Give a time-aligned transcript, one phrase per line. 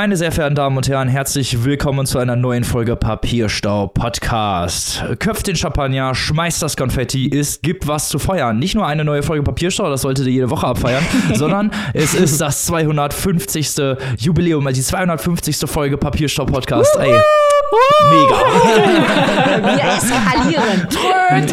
[0.00, 5.04] Meine sehr verehrten Damen und Herren, herzlich willkommen zu einer neuen Folge Papierstau Podcast.
[5.18, 8.58] Köpft den Champagner, schmeißt das Konfetti, ist, gibt was zu feiern.
[8.58, 12.40] Nicht nur eine neue Folge Papierstau, das solltet ihr jede Woche abfeiern, sondern es ist
[12.40, 13.72] das 250.
[14.16, 15.68] Jubiläum, also die 250.
[15.68, 16.96] Folge Papierstau Podcast.
[16.98, 17.20] Ey,
[18.10, 18.36] mega.
[19.76, 20.88] Wir eskalieren.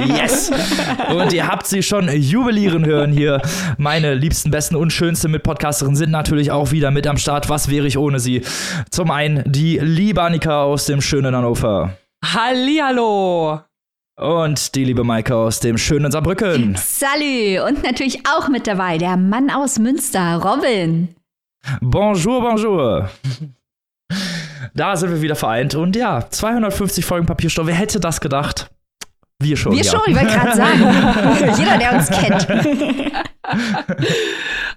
[0.09, 0.51] Yes!
[1.13, 3.41] Und ihr habt sie schon jubilieren hören hier.
[3.77, 7.49] Meine liebsten, besten und schönsten Mitpodcasterinnen sind natürlich auch wieder mit am Start.
[7.49, 8.41] Was wäre ich ohne sie?
[8.89, 11.97] Zum einen die liebe Annika aus dem schönen Hannover.
[12.23, 13.61] Hallihallo!
[14.19, 16.75] Und die liebe Maike aus dem schönen Saarbrücken.
[16.75, 17.59] Salü.
[17.61, 21.09] Und natürlich auch mit dabei der Mann aus Münster, Robin.
[21.81, 23.09] Bonjour, bonjour.
[24.73, 25.75] Da sind wir wieder vereint.
[25.75, 27.67] Und ja, 250 Folgen Papierstau.
[27.67, 28.69] Wer hätte das gedacht?
[29.39, 29.73] Wir schon.
[29.73, 29.91] Wir ja.
[29.91, 31.57] schon, ich wollte gerade sagen.
[31.59, 32.47] Jeder, der uns kennt.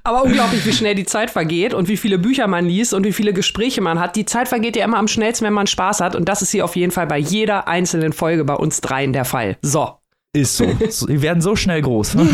[0.04, 3.12] Aber unglaublich, wie schnell die Zeit vergeht und wie viele Bücher man liest und wie
[3.12, 4.16] viele Gespräche man hat.
[4.16, 6.14] Die Zeit vergeht ja immer am schnellsten, wenn man Spaß hat.
[6.14, 9.24] Und das ist hier auf jeden Fall bei jeder einzelnen Folge bei uns dreien der
[9.24, 9.56] Fall.
[9.62, 9.99] So.
[10.32, 10.64] Ist so.
[11.08, 12.16] Die werden so schnell groß.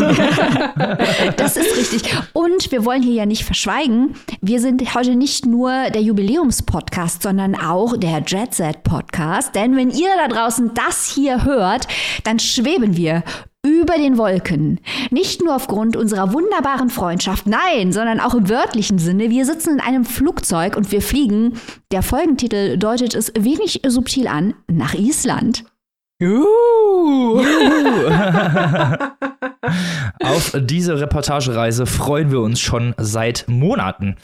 [1.36, 2.14] Das ist richtig.
[2.32, 7.54] Und wir wollen hier ja nicht verschweigen, wir sind heute nicht nur der Jubiläumspodcast, sondern
[7.54, 9.54] auch der Jet Set Podcast.
[9.54, 11.88] Denn wenn ihr da draußen das hier hört,
[12.24, 13.22] dann schweben wir
[13.64, 14.80] über den Wolken.
[15.10, 19.30] Nicht nur aufgrund unserer wunderbaren Freundschaft, nein, sondern auch im wörtlichen Sinne.
[19.30, 21.54] Wir sitzen in einem Flugzeug und wir fliegen.
[21.90, 25.64] Der Folgentitel deutet es wenig subtil an, nach Island.
[26.18, 27.40] Juhu.
[30.22, 34.16] Auf diese Reportagereise freuen wir uns schon seit Monaten.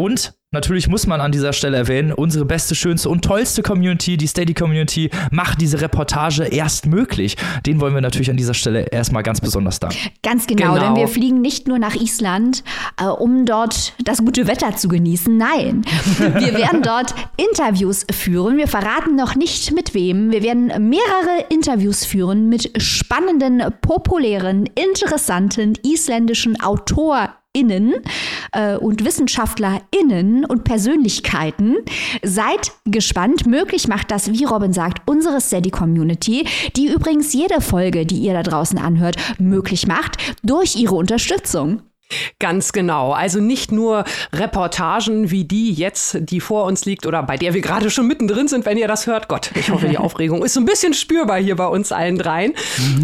[0.00, 4.26] Und natürlich muss man an dieser Stelle erwähnen, unsere beste, schönste und tollste Community, die
[4.26, 7.36] Steady Community, macht diese Reportage erst möglich.
[7.66, 9.98] Den wollen wir natürlich an dieser Stelle erstmal ganz besonders danken.
[10.22, 10.86] Ganz genau, Genau.
[10.86, 12.64] denn wir fliegen nicht nur nach Island,
[12.98, 15.36] äh, um dort das gute Wetter zu genießen.
[15.36, 15.82] Nein,
[16.18, 18.56] wir werden dort Interviews führen.
[18.56, 20.32] Wir verraten noch nicht mit wem.
[20.32, 26.58] Wir werden mehrere Interviews führen mit spannenden, populären, interessanten isländischen
[27.56, 27.94] AutorInnen
[28.52, 31.76] äh, und WissenschaftlerInnen und Persönlichkeiten.
[32.22, 33.46] Seid gespannt.
[33.46, 36.46] Möglich macht das, wie Robin sagt, unsere Steady-Community,
[36.76, 41.82] die übrigens jede Folge, die ihr da draußen anhört, möglich macht durch ihre Unterstützung.
[42.38, 43.12] Ganz genau.
[43.12, 47.60] Also nicht nur Reportagen wie die jetzt, die vor uns liegt oder bei der wir
[47.60, 49.28] gerade schon mittendrin sind, wenn ihr das hört.
[49.28, 52.54] Gott, ich hoffe, die Aufregung ist so ein bisschen spürbar hier bei uns allen dreien.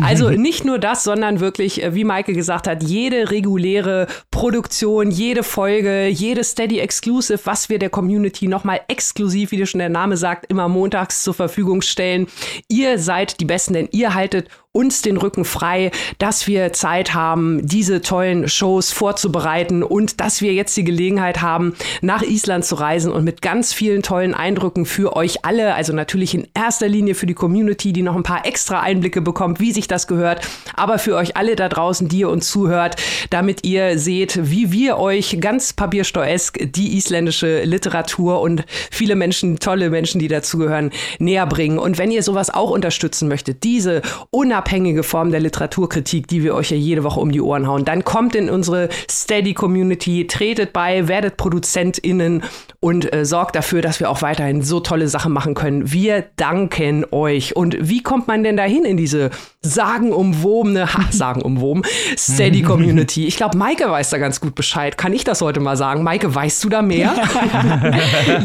[0.03, 5.43] Also nicht nur das, sondern wirklich, äh, wie Maike gesagt hat, jede reguläre Produktion, jede
[5.43, 10.47] Folge, jede Steady Exclusive, was wir der Community nochmal exklusiv, wie schon der Name sagt,
[10.51, 12.27] immer montags zur Verfügung stellen.
[12.69, 17.67] Ihr seid die Besten, denn ihr haltet uns den Rücken frei, dass wir Zeit haben,
[17.67, 23.11] diese tollen Shows vorzubereiten und dass wir jetzt die Gelegenheit haben, nach Island zu reisen
[23.11, 27.27] und mit ganz vielen tollen Eindrücken für euch alle, also natürlich in erster Linie für
[27.27, 31.17] die Community, die noch ein paar extra Einblicke bekommt, wie sich das gehört, aber für
[31.17, 32.97] euch alle da draußen, die ihr uns zuhört,
[33.31, 39.89] damit ihr seht, wie wir euch ganz papiersteuesk die isländische Literatur und viele Menschen, tolle
[39.89, 41.79] Menschen, die dazugehören, näher bringen.
[41.79, 44.66] Und wenn ihr sowas auch unterstützen möchtet, diese unabhängige
[45.03, 48.35] Form der Literaturkritik, die wir euch ja jede Woche um die Ohren hauen, dann kommt
[48.35, 52.43] in unsere Steady Community, tretet bei, werdet ProduzentInnen
[52.81, 55.93] und äh, sorgt dafür, dass wir auch weiterhin so tolle Sachen machen können.
[55.93, 57.57] Wir danken euch.
[57.57, 59.31] Und wie kommt man denn dahin in diese
[59.63, 61.85] sagenumwobene, ha, sagenumwoben,
[62.17, 63.27] Steady Community?
[63.27, 64.99] Ich glaube, Maike weiß da ganz gut Bescheid.
[64.99, 66.03] Kann ich das heute mal sagen?
[66.03, 67.15] Maike, weißt du da mehr?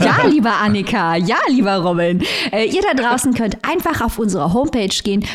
[0.04, 2.22] Ja, lieber Annika, ja, lieber Robin.
[2.52, 5.26] Äh, ihr da draußen könnt einfach auf unsere Homepage gehen,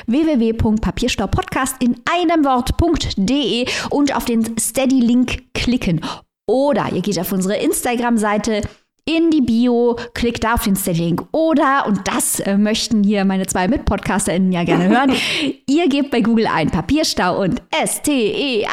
[0.77, 6.01] www.papierstaupodcast in einem Wort.de und auf den Steady-Link klicken.
[6.49, 8.63] Oder ihr geht auf unsere Instagram-Seite
[9.09, 11.27] in die Bio, klickt da auf den Steady-Link.
[11.33, 15.13] Oder, und das äh, möchten hier meine zwei MitpodcasterInnen ja gerne hören,
[15.69, 17.63] ihr gebt bei Google ein Papierstau und
[18.07, 18.67] E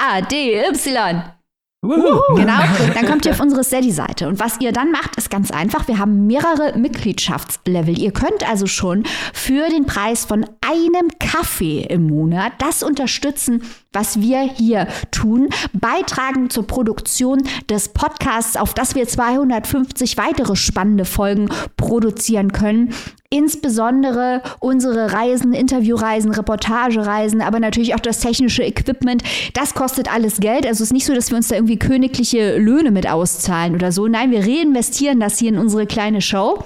[1.83, 2.35] S-T-E-A-D-Y.
[2.35, 2.59] Genau,
[2.93, 4.27] dann kommt ihr auf unsere Steady-Seite.
[4.27, 5.87] Und was ihr dann macht, ist ganz einfach.
[5.87, 7.97] Wir haben mehrere Mitgliedschaftslevel.
[7.97, 9.03] Ihr könnt also schon
[9.33, 16.49] für den Preis von einem Kaffee im Monat das unterstützen, was wir hier tun, beitragen
[16.49, 22.93] zur Produktion des Podcasts, auf das wir 250 weitere spannende Folgen produzieren können.
[23.33, 29.23] Insbesondere unsere Reisen, Interviewreisen, Reportagereisen, aber natürlich auch das technische Equipment.
[29.55, 30.67] Das kostet alles Geld.
[30.67, 33.91] Also es ist nicht so, dass wir uns da irgendwie königliche Löhne mit auszahlen oder
[33.91, 34.07] so.
[34.07, 36.63] Nein, wir reinvestieren das hier in unsere kleine Show.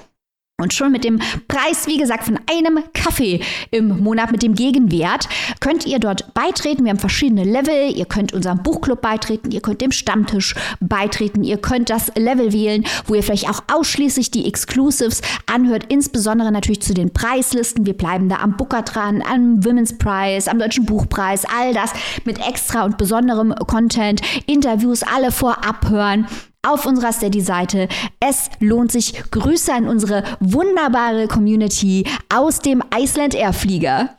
[0.60, 5.30] Und schon mit dem Preis, wie gesagt, von einem Kaffee im Monat mit dem Gegenwert
[5.60, 6.84] könnt ihr dort beitreten.
[6.84, 7.96] Wir haben verschiedene Level.
[7.96, 12.86] Ihr könnt unserem Buchclub beitreten, ihr könnt dem Stammtisch beitreten, ihr könnt das Level wählen,
[13.06, 17.86] wo ihr vielleicht auch ausschließlich die Exclusives anhört, insbesondere natürlich zu den Preislisten.
[17.86, 21.94] Wir bleiben da am Booker dran, am Women's Prize, am Deutschen Buchpreis, all das
[22.26, 26.26] mit extra und besonderem Content, Interviews, alle vorab hören
[26.62, 27.88] auf unserer Steady-Seite.
[28.20, 29.14] Es lohnt sich.
[29.32, 34.18] Grüße an unsere wunderbare Community aus dem Iceland Air Flieger.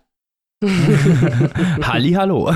[1.83, 2.51] Halli, hallo.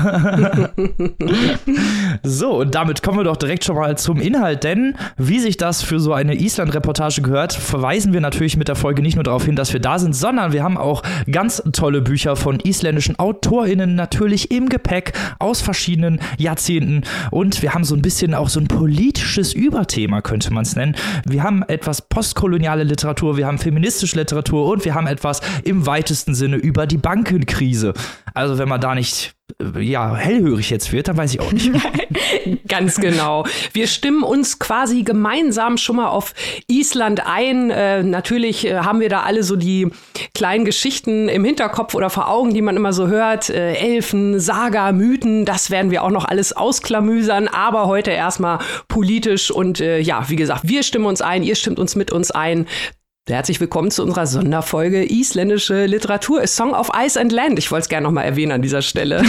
[2.23, 5.81] so, und damit kommen wir doch direkt schon mal zum Inhalt, denn wie sich das
[5.81, 9.55] für so eine Island-Reportage gehört, verweisen wir natürlich mit der Folge nicht nur darauf hin,
[9.55, 11.01] dass wir da sind, sondern wir haben auch
[11.31, 17.85] ganz tolle Bücher von isländischen AutorInnen natürlich im Gepäck aus verschiedenen Jahrzehnten und wir haben
[17.85, 20.97] so ein bisschen auch so ein politisches Überthema, könnte man es nennen.
[21.25, 26.35] Wir haben etwas postkoloniale Literatur, wir haben feministische Literatur und wir haben etwas im weitesten
[26.35, 27.92] Sinne über die Bankenkrise.
[28.33, 31.71] Also wenn man da nicht äh, ja, hellhörig jetzt wird, dann weiß ich auch nicht.
[32.67, 33.45] Ganz genau.
[33.73, 36.33] Wir stimmen uns quasi gemeinsam schon mal auf
[36.67, 37.69] Island ein.
[37.69, 39.89] Äh, natürlich äh, haben wir da alle so die
[40.33, 43.49] kleinen Geschichten im Hinterkopf oder vor Augen, die man immer so hört.
[43.49, 47.47] Äh, Elfen, Saga, Mythen, das werden wir auch noch alles ausklamüsern.
[47.47, 51.79] Aber heute erstmal politisch und äh, ja, wie gesagt, wir stimmen uns ein, ihr stimmt
[51.79, 52.67] uns mit uns ein.
[53.29, 57.57] Herzlich willkommen zu unserer Sonderfolge Isländische Literatur, A Song of Ice and Land.
[57.57, 59.19] Ich wollte es gerne nochmal erwähnen an dieser Stelle.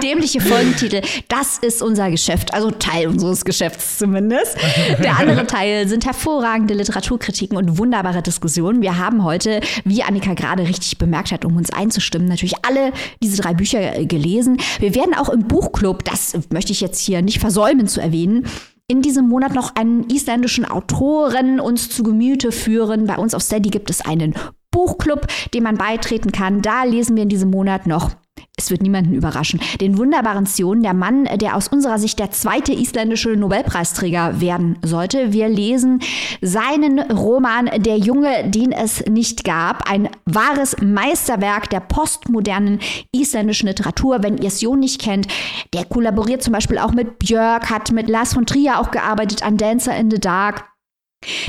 [0.00, 4.56] Dämliche Folgentitel, das ist unser Geschäft, also Teil unseres Geschäfts zumindest.
[5.02, 8.80] Der andere Teil sind hervorragende Literaturkritiken und wunderbare Diskussionen.
[8.80, 13.42] Wir haben heute, wie Annika gerade richtig bemerkt hat, um uns einzustimmen, natürlich alle diese
[13.42, 14.58] drei Bücher gelesen.
[14.78, 18.46] Wir werden auch im Buchclub, das möchte ich jetzt hier nicht versäumen zu erwähnen,
[18.88, 23.06] in diesem Monat noch einen isländischen Autoren uns zu Gemüte führen.
[23.06, 24.34] Bei uns auf Steady gibt es einen
[24.70, 26.62] Buchclub, dem man beitreten kann.
[26.62, 28.12] Da lesen wir in diesem Monat noch
[28.58, 29.60] es wird niemanden überraschen.
[29.80, 35.32] Den wunderbaren Zion, der Mann, der aus unserer Sicht der zweite isländische Nobelpreisträger werden sollte.
[35.32, 36.00] Wir lesen
[36.40, 39.90] seinen Roman Der Junge, den es nicht gab.
[39.90, 42.80] Ein wahres Meisterwerk der postmodernen
[43.12, 44.22] isländischen Literatur.
[44.22, 45.28] Wenn ihr Sion nicht kennt,
[45.74, 49.58] der kollaboriert zum Beispiel auch mit Björk, hat mit Lars von Trier auch gearbeitet an
[49.58, 50.64] Dancer in the Dark.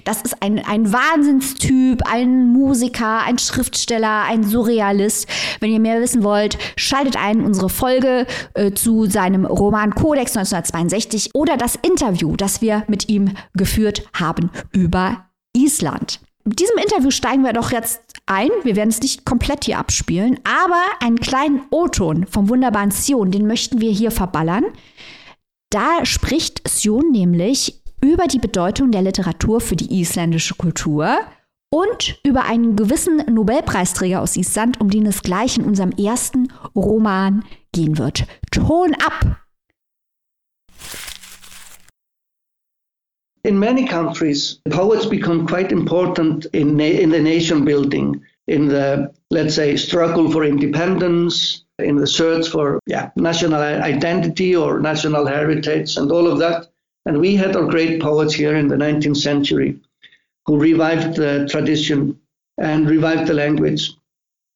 [0.03, 5.27] Das ist ein, ein Wahnsinnstyp, ein Musiker, ein Schriftsteller, ein Surrealist.
[5.59, 11.35] Wenn ihr mehr wissen wollt, schaltet ein unsere Folge äh, zu seinem Roman Codex 1962
[11.35, 15.25] oder das Interview, das wir mit ihm geführt haben über
[15.55, 16.19] Island.
[16.43, 18.49] Mit diesem Interview steigen wir doch jetzt ein.
[18.63, 23.47] Wir werden es nicht komplett hier abspielen, aber einen kleinen O-Ton vom wunderbaren Sion, den
[23.47, 24.63] möchten wir hier verballern.
[25.69, 31.19] Da spricht Sion nämlich über die Bedeutung der Literatur für die isländische Kultur
[31.69, 37.43] und über einen gewissen Nobelpreisträger aus Island, um den es gleich in unserem ersten Roman
[37.73, 38.25] gehen wird.
[38.51, 39.41] Ton ab!
[43.43, 49.55] In many countries, poets become quite important in, in the nation building, in the, let's
[49.55, 56.11] say, struggle for independence, in the search for yeah, national identity or national heritage, and
[56.11, 56.67] all of that.
[57.07, 59.79] And we had our great poets here in the 19th century
[60.45, 62.19] who revived the tradition
[62.57, 63.93] and revived the language.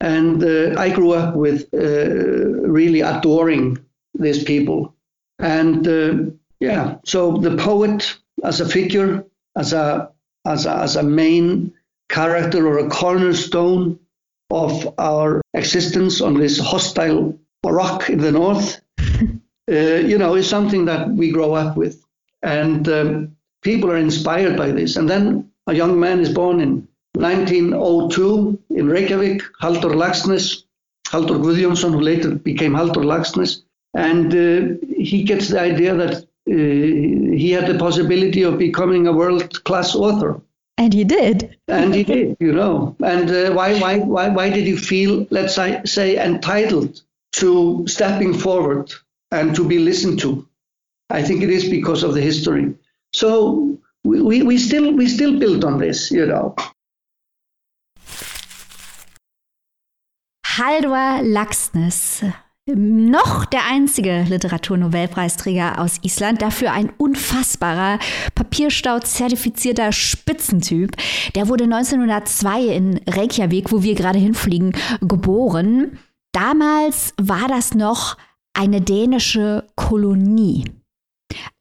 [0.02, 3.78] And uh, I grew up with uh, really adoring
[4.20, 4.94] these people.
[5.40, 9.24] And uh, yeah, so the poet as a figure,
[9.56, 10.12] as a,
[10.44, 11.74] as a, as a main
[12.10, 13.98] character or a cornerstone
[14.50, 18.82] of our existence on this hostile rock in the north,
[19.72, 22.01] uh, you know, is something that we grow up with.
[22.44, 24.96] And um, people are inspired by this.
[24.96, 30.64] And then a young man is born in 1902 in Reykjavik, Haldur Laxness,
[31.08, 33.62] Haldur Guðjónsson, who later became Haldur Laxness.
[33.94, 39.14] And uh, he gets the idea that uh, he had the possibility of becoming a
[39.14, 40.42] world class author.
[40.78, 41.58] And he did.
[41.68, 42.96] and he did, you know.
[43.04, 47.02] And uh, why, why, why, why did he feel, let's say, say, entitled
[47.34, 48.92] to stepping forward
[49.32, 50.48] and to be listened to?
[51.14, 52.74] I think it is because of the history.
[53.14, 56.56] So we, we, we still we still build on this, you know.
[60.58, 62.24] Haldor Laxness.
[62.68, 67.98] Noch der einzige Literaturnobelpreisträger aus Island, dafür ein unfassbarer
[68.36, 70.96] Papierstau-zertifizierter Spitzentyp.
[71.36, 75.98] Der wurde 1902 in Reykjavik, wo wir gerade hinfliegen, geboren.
[76.34, 78.16] Damals war das noch
[78.54, 80.66] eine dänische Kolonie.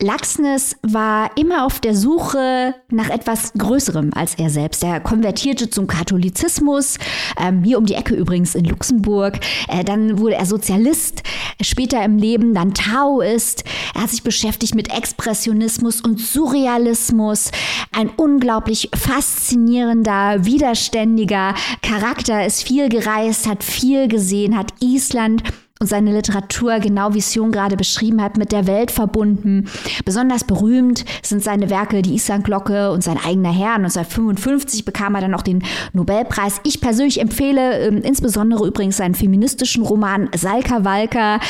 [0.01, 4.83] Laxness war immer auf der Suche nach etwas Größerem als er selbst.
[4.83, 6.99] Er konvertierte zum Katholizismus,
[7.39, 9.41] ähm, hier um die Ecke übrigens in Luxemburg.
[9.69, 11.23] Äh, dann wurde er Sozialist,
[11.61, 13.65] später im Leben dann Taoist.
[13.95, 17.51] Er hat sich beschäftigt mit Expressionismus und Surrealismus.
[17.93, 25.43] Ein unglaublich faszinierender, widerständiger Charakter, ist viel gereist, hat viel gesehen, hat Island
[25.83, 29.67] und seine Literatur, genau wie Sion gerade beschrieben hat, mit der Welt verbunden.
[30.05, 33.77] Besonders berühmt sind seine Werke Die Islandglocke und sein eigener Herr.
[33.77, 36.61] 1955 bekam er dann auch den Nobelpreis.
[36.65, 41.41] Ich persönlich empfehle äh, insbesondere übrigens seinen feministischen Roman Salka Walka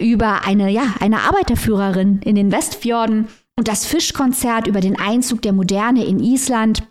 [0.00, 5.52] über eine, ja, eine Arbeiterführerin in den Westfjorden und das Fischkonzert über den Einzug der
[5.52, 6.82] Moderne in Island.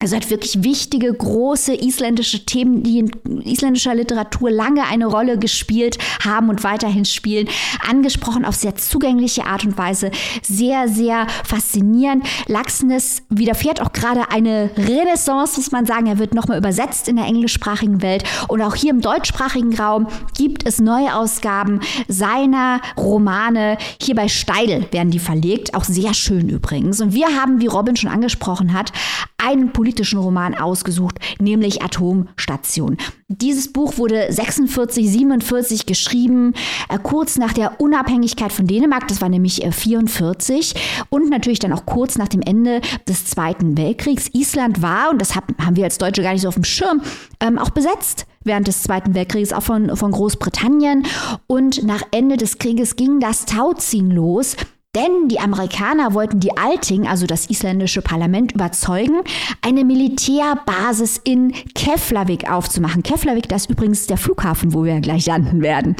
[0.00, 5.96] Also hat wirklich wichtige, große isländische Themen, die in isländischer Literatur lange eine Rolle gespielt
[6.22, 7.48] haben und weiterhin spielen,
[7.88, 10.10] angesprochen auf sehr zugängliche Art und Weise.
[10.42, 12.26] Sehr, sehr faszinierend.
[12.48, 16.06] Laxness widerfährt auch gerade eine Renaissance, muss man sagen.
[16.06, 18.24] Er wird nochmal übersetzt in der englischsprachigen Welt.
[18.48, 23.78] Und auch hier im deutschsprachigen Raum gibt es Neuausgaben seiner Romane.
[24.02, 25.74] Hier bei Steidel werden die verlegt.
[25.74, 27.00] Auch sehr schön übrigens.
[27.00, 28.92] Und wir haben, wie Robin schon angesprochen hat,
[29.38, 32.96] einen politischen Roman ausgesucht, nämlich Atomstation.
[33.28, 36.54] Dieses Buch wurde 46, 47 geschrieben,
[36.88, 40.74] äh, kurz nach der Unabhängigkeit von Dänemark, das war nämlich äh, 44
[41.10, 44.30] und natürlich dann auch kurz nach dem Ende des Zweiten Weltkriegs.
[44.32, 47.02] Island war, und das hab, haben wir als Deutsche gar nicht so auf dem Schirm,
[47.40, 51.06] ähm, auch besetzt während des Zweiten Weltkrieges, auch von, von Großbritannien.
[51.46, 54.56] Und nach Ende des Krieges ging das Tauziehen los.
[54.94, 59.22] Denn die Amerikaner wollten die Alting, also das isländische Parlament, überzeugen,
[59.60, 63.02] eine Militärbasis in Keflavik aufzumachen.
[63.02, 65.96] Keflavik, das ist übrigens der Flughafen, wo wir gleich landen werden.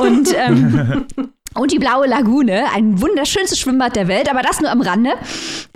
[0.00, 1.06] Und ähm,
[1.54, 5.12] Und die Blaue Lagune, ein wunderschönstes Schwimmbad der Welt, aber das nur am Rande.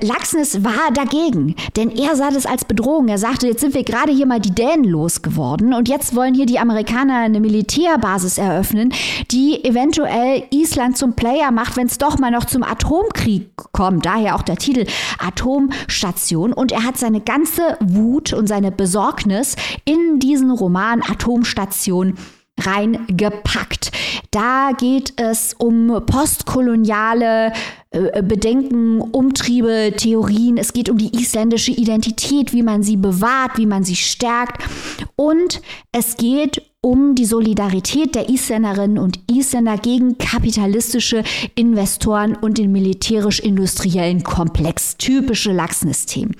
[0.00, 3.06] Laxness war dagegen, denn er sah das als Bedrohung.
[3.06, 6.46] Er sagte, jetzt sind wir gerade hier mal die Dänen losgeworden und jetzt wollen hier
[6.46, 8.92] die Amerikaner eine Militärbasis eröffnen,
[9.30, 14.04] die eventuell Island zum Player macht, wenn es doch mal noch zum Atomkrieg kommt.
[14.04, 14.84] Daher auch der Titel
[15.18, 16.52] Atomstation.
[16.52, 19.54] Und er hat seine ganze Wut und seine Besorgnis
[19.84, 22.14] in diesen Roman Atomstation
[22.58, 23.90] reingepackt.
[24.30, 27.52] Da geht es um postkoloniale
[27.90, 30.58] äh, Bedenken, Umtriebe, Theorien.
[30.58, 34.62] Es geht um die isländische Identität, wie man sie bewahrt, wie man sie stärkt.
[35.16, 41.24] Und es geht um die Solidarität der Isländerinnen und Isländer gegen kapitalistische
[41.56, 44.96] Investoren und den militärisch-industriellen Komplex.
[44.96, 46.36] Typische Laxness-Themen.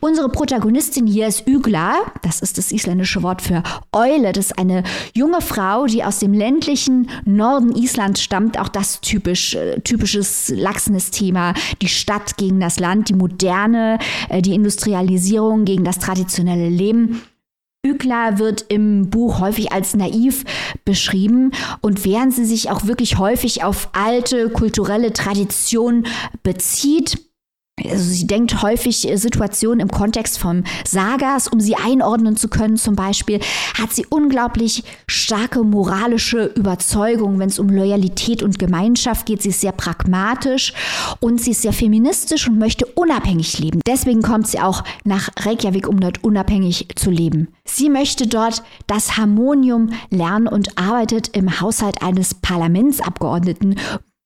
[0.00, 1.98] Unsere Protagonistin hier ist Ügla.
[2.22, 3.62] Das ist das isländische Wort für
[3.92, 4.32] Eule.
[4.32, 4.82] Das ist eine
[5.14, 8.58] junge Frau, die aus dem ländlichen Norden Islands stammt.
[8.58, 10.48] Auch das typisch, äh, typisches
[10.86, 11.54] Laxness-Thema.
[11.82, 17.22] Die Stadt gegen das Land, die Moderne, äh, die Industrialisierung gegen das traditionelle Leben.
[17.84, 20.44] Hügler wird im Buch häufig als naiv
[20.84, 21.52] beschrieben
[21.82, 26.06] und während sie sich auch wirklich häufig auf alte kulturelle Traditionen
[26.42, 27.25] bezieht,
[27.84, 32.76] also sie denkt häufig äh, Situationen im Kontext von Sagas, um sie einordnen zu können.
[32.76, 33.40] Zum Beispiel
[33.78, 39.42] hat sie unglaublich starke moralische Überzeugung, wenn es um Loyalität und Gemeinschaft geht.
[39.42, 40.72] Sie ist sehr pragmatisch
[41.20, 43.80] und sie ist sehr feministisch und möchte unabhängig leben.
[43.86, 47.48] Deswegen kommt sie auch nach Reykjavik, um dort unabhängig zu leben.
[47.64, 53.76] Sie möchte dort das Harmonium lernen und arbeitet im Haushalt eines Parlamentsabgeordneten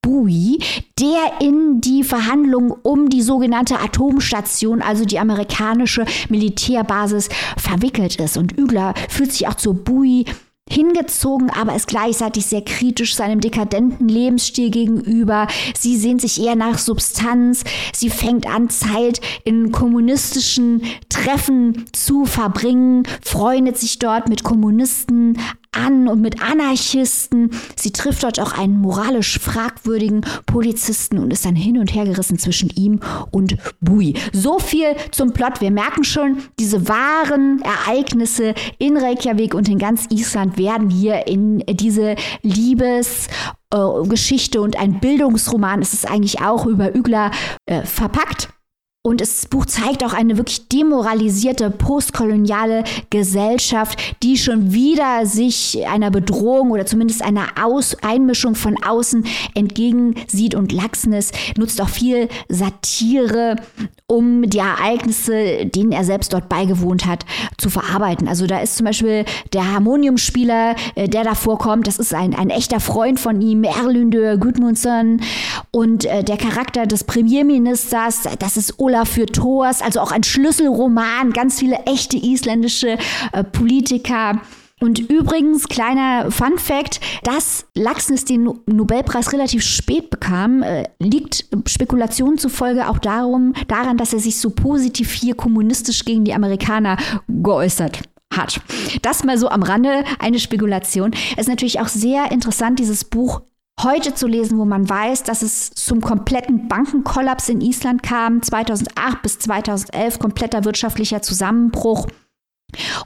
[0.02, 0.59] Bowie,
[0.99, 8.37] der in die Verhandlungen um die sogenannte Atomstation, also die amerikanische Militärbasis, verwickelt ist.
[8.37, 10.25] Und Ügler fühlt sich auch zu Bowie
[10.71, 15.49] hingezogen, aber ist gleichzeitig sehr kritisch seinem dekadenten Lebensstil gegenüber.
[15.76, 17.64] Sie sehnt sich eher nach Substanz.
[17.92, 25.37] Sie fängt an, Zeit in kommunistischen Treffen zu verbringen, freundet sich dort mit Kommunisten
[25.72, 27.50] an und mit Anarchisten.
[27.76, 32.38] Sie trifft dort auch einen moralisch fragwürdigen Polizisten und ist dann hin und her gerissen
[32.38, 33.00] zwischen ihm
[33.30, 34.14] und Bui.
[34.32, 35.60] So viel zum Plot.
[35.60, 41.62] Wir merken schon, diese wahren Ereignisse in Reykjavik und in ganz Island werden hier in
[41.68, 47.30] diese Liebesgeschichte äh, und ein Bildungsroman, es ist eigentlich auch über Ügler
[47.66, 48.48] äh, verpackt.
[49.02, 56.11] Und das Buch zeigt auch eine wirklich demoralisierte postkoloniale Gesellschaft, die schon wieder sich einer
[56.11, 60.54] Bedrohung oder zumindest einer Aus Einmischung von außen entgegensieht.
[60.54, 63.57] Und Laxness nutzt auch viel Satire,
[64.07, 67.25] um die Ereignisse, denen er selbst dort beigewohnt hat,
[67.57, 68.28] zu verarbeiten.
[68.28, 72.50] Also da ist zum Beispiel der Harmoniumspieler, äh, der da vorkommt, das ist ein, ein
[72.50, 75.23] echter Freund von ihm, Erlyn de Gudmundsson.
[75.71, 81.32] Und äh, der Charakter des Premierministers, das ist Olaf für Thors, also auch ein Schlüsselroman,
[81.32, 82.99] ganz viele echte isländische
[83.32, 84.40] äh, Politiker.
[84.80, 92.38] Und übrigens, kleiner Fun Fact, dass Laxness den Nobelpreis relativ spät bekam, äh, liegt Spekulationen
[92.38, 96.97] zufolge auch darum, daran, dass er sich so positiv hier kommunistisch gegen die Amerikaner
[97.28, 98.00] geäußert
[98.35, 98.61] hat.
[99.02, 101.12] Das mal so am Rande eine Spekulation.
[101.32, 103.42] Es ist natürlich auch sehr interessant, dieses Buch
[103.82, 109.22] heute zu lesen, wo man weiß, dass es zum kompletten Bankenkollaps in Island kam, 2008
[109.22, 112.06] bis 2011 kompletter wirtschaftlicher Zusammenbruch.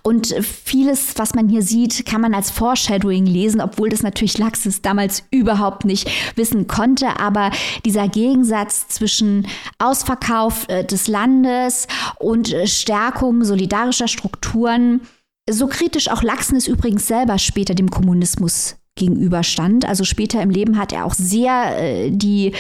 [0.03, 4.83] Und vieles, was man hier sieht, kann man als Foreshadowing lesen, obwohl das natürlich Laxis
[4.83, 7.19] damals überhaupt nicht wissen konnte.
[7.19, 7.51] Aber
[7.85, 9.47] dieser Gegensatz zwischen
[9.79, 11.87] Ausverkauf äh, des Landes
[12.19, 15.01] und äh, Stärkung solidarischer Strukturen,
[15.49, 19.89] so kritisch auch Laxnis übrigens selber später dem Kommunismus gegenüberstand.
[19.89, 22.53] Also später im Leben hat er auch sehr äh, die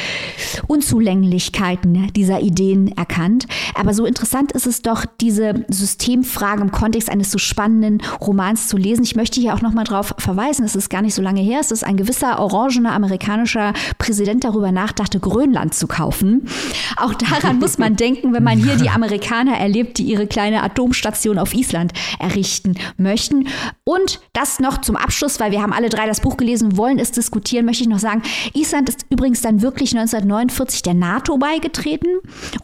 [0.67, 3.47] Unzulänglichkeiten dieser Ideen erkannt.
[3.75, 8.77] Aber so interessant ist es doch, diese Systemfrage im Kontext eines so spannenden Romans zu
[8.77, 9.05] lesen.
[9.05, 11.71] Ich möchte hier auch nochmal darauf verweisen, es ist gar nicht so lange her, es
[11.71, 16.49] ist ein gewisser orangener amerikanischer Präsident darüber nachdachte, Grönland zu kaufen.
[16.97, 21.39] Auch daran muss man denken, wenn man hier die Amerikaner erlebt, die ihre kleine Atomstation
[21.39, 23.47] auf Island errichten möchten.
[23.85, 27.13] Und das noch zum Abschluss, weil wir haben alle drei das Buch gelesen, wollen es
[27.13, 28.23] diskutieren, möchte ich noch sagen,
[28.55, 32.09] Island ist übrigens dann wirklich 1949 der NATO beigetreten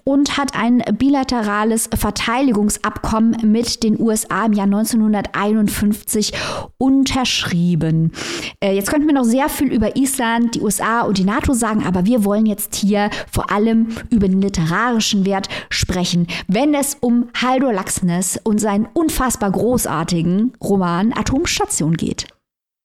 [0.03, 6.33] und hat ein bilaterales Verteidigungsabkommen mit den USA im Jahr 1951
[6.79, 8.13] unterschrieben.
[8.61, 11.85] Äh, jetzt könnten wir noch sehr viel über Island, die USA und die NATO sagen,
[11.87, 17.29] aber wir wollen jetzt hier vor allem über den literarischen Wert sprechen, wenn es um
[17.35, 22.27] Haldor Laxness und seinen unfassbar großartigen Roman Atomstation geht.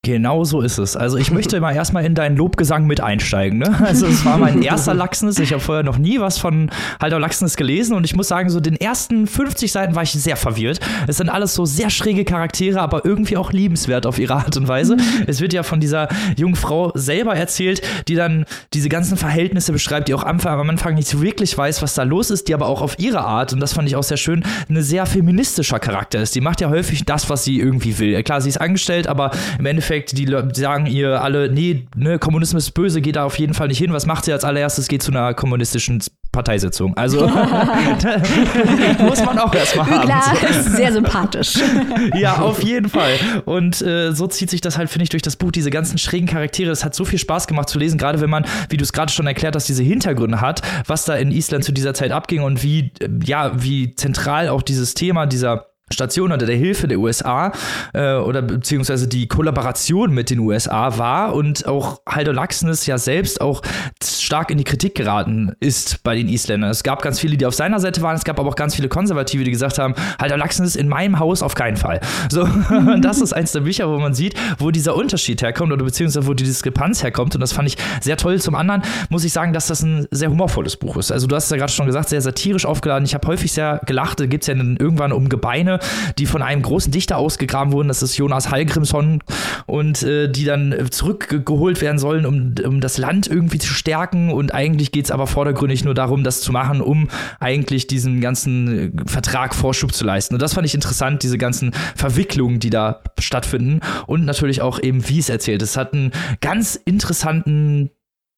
[0.06, 0.96] Genau so ist es.
[0.96, 3.58] Also ich möchte mal erstmal in deinen Lobgesang mit einsteigen.
[3.58, 3.76] Ne?
[3.84, 5.40] Also es war mein erster Lachsnis.
[5.40, 6.70] Ich habe vorher noch nie was von
[7.02, 10.36] Halter Lachsnis gelesen und ich muss sagen, so den ersten 50 Seiten war ich sehr
[10.38, 10.80] verwirrt.
[11.08, 14.68] Es sind alles so sehr schräge Charaktere, aber irgendwie auch liebenswert auf ihre Art und
[14.68, 14.96] Weise.
[15.26, 20.08] Es wird ja von dieser jungen Frau selber erzählt, die dann diese ganzen Verhältnisse beschreibt,
[20.08, 22.84] die auch am Anfang nicht so wirklich weiß, was da los ist, die aber auch
[22.84, 26.36] auf ihre Art, und das fand ich auch sehr schön, eine sehr feministischer Charakter ist.
[26.36, 28.22] Die macht ja häufig das, was sie irgendwie will.
[28.22, 32.66] Klar, sie ist angestellt, aber im Endeffekt Endeffekt, die sagen ihr alle, nee, ne, Kommunismus
[32.66, 33.94] ist böse, geht da auf jeden Fall nicht hin.
[33.94, 34.88] Was macht sie als allererstes?
[34.88, 36.96] Geht zu einer kommunistischen Parteisitzung.
[36.98, 37.28] Also
[39.00, 40.06] muss man auch erstmal haben.
[40.06, 41.60] Klar, ist sehr sympathisch.
[42.16, 43.14] ja, auf jeden Fall.
[43.46, 46.28] Und äh, so zieht sich das halt, finde ich, durch das Buch, diese ganzen schrägen
[46.28, 46.72] Charaktere.
[46.72, 49.12] Es hat so viel Spaß gemacht zu lesen, gerade wenn man, wie du es gerade
[49.12, 52.64] schon erklärt hast, diese Hintergründe hat, was da in Island zu dieser Zeit abging und
[52.64, 57.52] wie, äh, ja, wie zentral auch dieses Thema dieser Station unter der Hilfe der USA
[57.94, 63.40] äh, oder beziehungsweise die Kollaboration mit den USA war und auch Haldo Laxness ja selbst
[63.40, 63.62] auch
[64.04, 66.72] stark in die Kritik geraten ist bei den Isländern.
[66.72, 68.90] Es gab ganz viele, die auf seiner Seite waren, es gab aber auch ganz viele
[68.90, 72.02] Konservative, die gesagt haben, Haldo Laxness in meinem Haus auf keinen Fall.
[72.32, 72.50] So,
[73.02, 76.34] das ist eins der Bücher, wo man sieht, wo dieser Unterschied herkommt oder beziehungsweise wo
[76.34, 78.42] die Diskrepanz herkommt und das fand ich sehr toll.
[78.42, 81.12] Zum anderen muss ich sagen, dass das ein sehr humorvolles Buch ist.
[81.12, 83.06] Also du hast es ja gerade schon gesagt, sehr satirisch aufgeladen.
[83.06, 85.75] Ich habe häufig sehr gelacht, da gibt es ja irgendwann um Gebeine
[86.18, 87.88] die von einem großen Dichter ausgegraben wurden.
[87.88, 89.22] Das ist Jonas Hallgrimsson
[89.66, 94.32] und äh, die dann zurückgeholt werden sollen, um, um das Land irgendwie zu stärken.
[94.32, 97.08] Und eigentlich geht es aber vordergründig nur darum, das zu machen, um
[97.40, 100.36] eigentlich diesen ganzen äh, Vertrag Vorschub zu leisten.
[100.36, 103.80] Und das fand ich interessant, diese ganzen Verwicklungen, die da stattfinden.
[104.08, 105.62] Und natürlich auch eben, wie es erzählt.
[105.62, 106.12] Es hat einen
[106.42, 107.90] ganz interessanten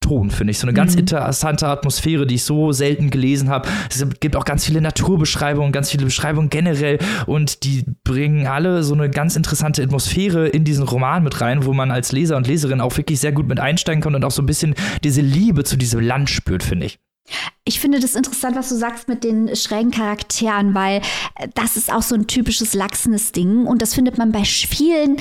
[0.07, 0.59] Ton, finde ich.
[0.59, 0.99] So eine ganz mhm.
[0.99, 3.67] interessante Atmosphäre, die ich so selten gelesen habe.
[3.89, 8.93] Es gibt auch ganz viele Naturbeschreibungen, ganz viele Beschreibungen generell und die bringen alle so
[8.93, 12.79] eine ganz interessante Atmosphäre in diesen Roman mit rein, wo man als Leser und Leserin
[12.79, 15.75] auch wirklich sehr gut mit einsteigen kann und auch so ein bisschen diese Liebe zu
[15.75, 16.99] diesem Land spürt, finde ich.
[17.65, 21.01] Ich finde das interessant, was du sagst mit den schrägen Charakteren, weil
[21.35, 25.17] äh, das ist auch so ein typisches Lachsenes Ding und das findet man bei vielen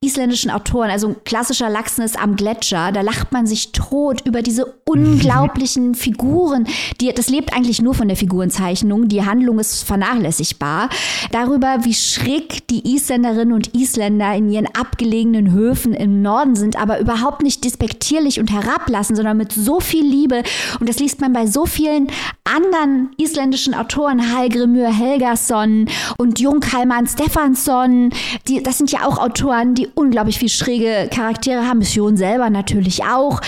[0.00, 5.94] isländischen Autoren, also klassischer Laxness am Gletscher, da lacht man sich tot über diese unglaublichen
[5.96, 6.68] Figuren.
[7.00, 9.08] Die, das lebt eigentlich nur von der Figurenzeichnung.
[9.08, 10.88] Die Handlung ist vernachlässigbar.
[11.32, 17.00] Darüber, wie schräg die Isländerinnen und Isländer in ihren abgelegenen Höfen im Norden sind, aber
[17.00, 20.44] überhaupt nicht despektierlich und herablassen, sondern mit so viel Liebe.
[20.78, 22.06] Und das liest man bei so vielen
[22.44, 25.86] anderen isländischen Autoren, Hallgrimur Helgason
[26.18, 28.10] und Jung Kalman Stefansson.
[28.46, 31.78] Die, das sind ja auch Autoren, die unglaublich viel schräge Charaktere haben.
[31.78, 33.40] Mission selber natürlich auch.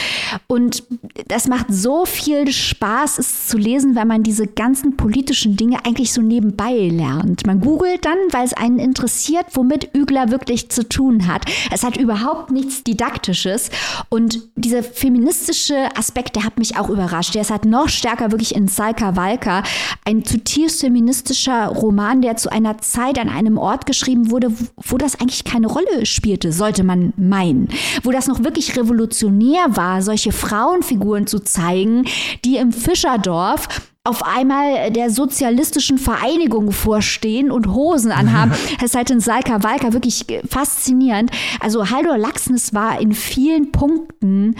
[0.46, 0.84] Und
[1.28, 6.12] das macht so viel Spaß, es zu lesen, weil man diese ganzen politischen Dinge eigentlich
[6.12, 7.46] so nebenbei lernt.
[7.46, 11.44] Man googelt dann, weil es einen interessiert, womit Ügler wirklich zu tun hat.
[11.70, 13.70] Es hat überhaupt nichts Didaktisches.
[14.08, 17.34] Und dieser feministische Aspekt, der hat mich auch überrascht.
[17.34, 19.62] Der ist halt noch stärker wirklich in Salka Walka.
[20.04, 25.20] Ein zutiefst feministischer Roman, der zu einer Zeit an einem Ort geschrieben wurde, wo das
[25.20, 27.68] eigentlich keine Rolle spielt spielte, sollte man meinen.
[28.04, 32.04] Wo das noch wirklich revolutionär war, solche Frauenfiguren zu zeigen,
[32.44, 33.66] die im Fischerdorf
[34.04, 38.52] auf einmal der sozialistischen Vereinigung vorstehen und Hosen anhaben.
[38.80, 41.32] Das ist halt in Salka Walka wirklich faszinierend.
[41.58, 44.54] Also Haldor Laxness war in vielen Punkten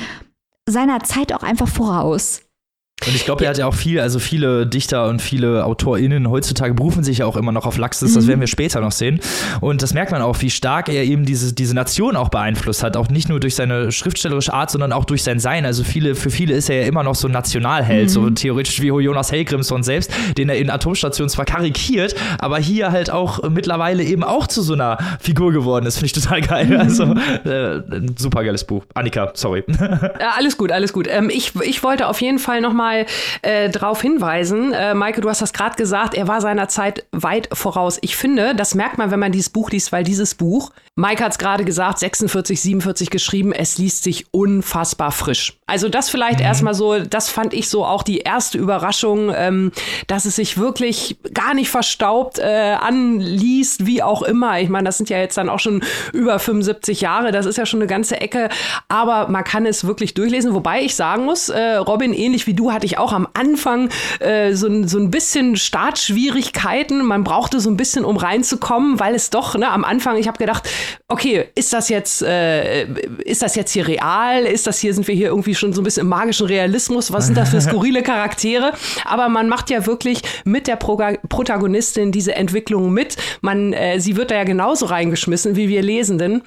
[0.69, 2.43] seiner Zeit auch einfach voraus.
[3.07, 6.75] Und ich glaube, er hat ja auch viel, also viele Dichter und viele AutorInnen heutzutage
[6.75, 8.29] berufen sich ja auch immer noch auf Laxis, das mhm.
[8.29, 9.21] werden wir später noch sehen.
[9.61, 12.97] Und das merkt man auch, wie stark er eben diese, diese Nation auch beeinflusst hat.
[12.97, 15.65] Auch nicht nur durch seine schriftstellerische Art, sondern auch durch sein Sein.
[15.65, 18.09] Also viele, für viele ist er ja immer noch so ein Nationalheld, mhm.
[18.09, 23.11] so theoretisch wie Jonas Helgrimsson selbst, den er in Atomstationen zwar karikiert, aber hier halt
[23.11, 25.97] auch mittlerweile eben auch zu so einer Figur geworden ist.
[25.97, 26.67] Finde ich total geil.
[26.67, 26.81] Mhm.
[26.81, 28.85] Also, äh, ein super geiles Buch.
[28.95, 29.65] Annika, sorry.
[30.21, 31.07] Ja, alles gut, alles gut.
[31.09, 33.07] Ähm, ich, ich wollte auf jeden Fall nochmal mal
[33.43, 34.73] äh, darauf hinweisen.
[34.73, 37.99] Äh, Maike, du hast das gerade gesagt, er war seiner Zeit weit voraus.
[38.03, 41.33] Ich finde, das merkt man, wenn man dieses Buch liest, weil dieses Buch, Maike hat
[41.33, 45.59] es gerade gesagt, 46, 47 geschrieben, es liest sich unfassbar frisch.
[45.67, 46.47] Also das vielleicht mhm.
[46.47, 49.73] erstmal so, das fand ich so auch die erste Überraschung, ähm,
[50.09, 54.61] dass es sich wirklich gar nicht verstaubt äh, anliest, wie auch immer.
[54.61, 57.67] Ich meine, das sind ja jetzt dann auch schon über 75 Jahre, das ist ja
[57.67, 58.49] schon eine ganze Ecke,
[58.89, 62.73] aber man kann es wirklich durchlesen, wobei ich sagen muss, äh, Robin, ähnlich wie du
[62.73, 63.91] hat hatte ich auch am Anfang
[64.21, 67.05] äh, so, so ein bisschen Startschwierigkeiten.
[67.05, 70.39] Man brauchte so ein bisschen, um reinzukommen, weil es doch, ne, am Anfang, ich habe
[70.39, 70.67] gedacht,
[71.07, 72.87] okay, ist das jetzt, äh,
[73.19, 74.47] ist das jetzt hier real?
[74.47, 77.13] Ist das hier, sind wir hier irgendwie schon so ein bisschen im magischen Realismus?
[77.13, 78.73] Was sind das für skurrile Charaktere?
[79.05, 80.97] Aber man macht ja wirklich mit der Pro
[81.29, 83.19] Protagonistin diese Entwicklung mit.
[83.43, 86.45] Man, äh, sie wird da ja genauso reingeschmissen wie wir Lesenden.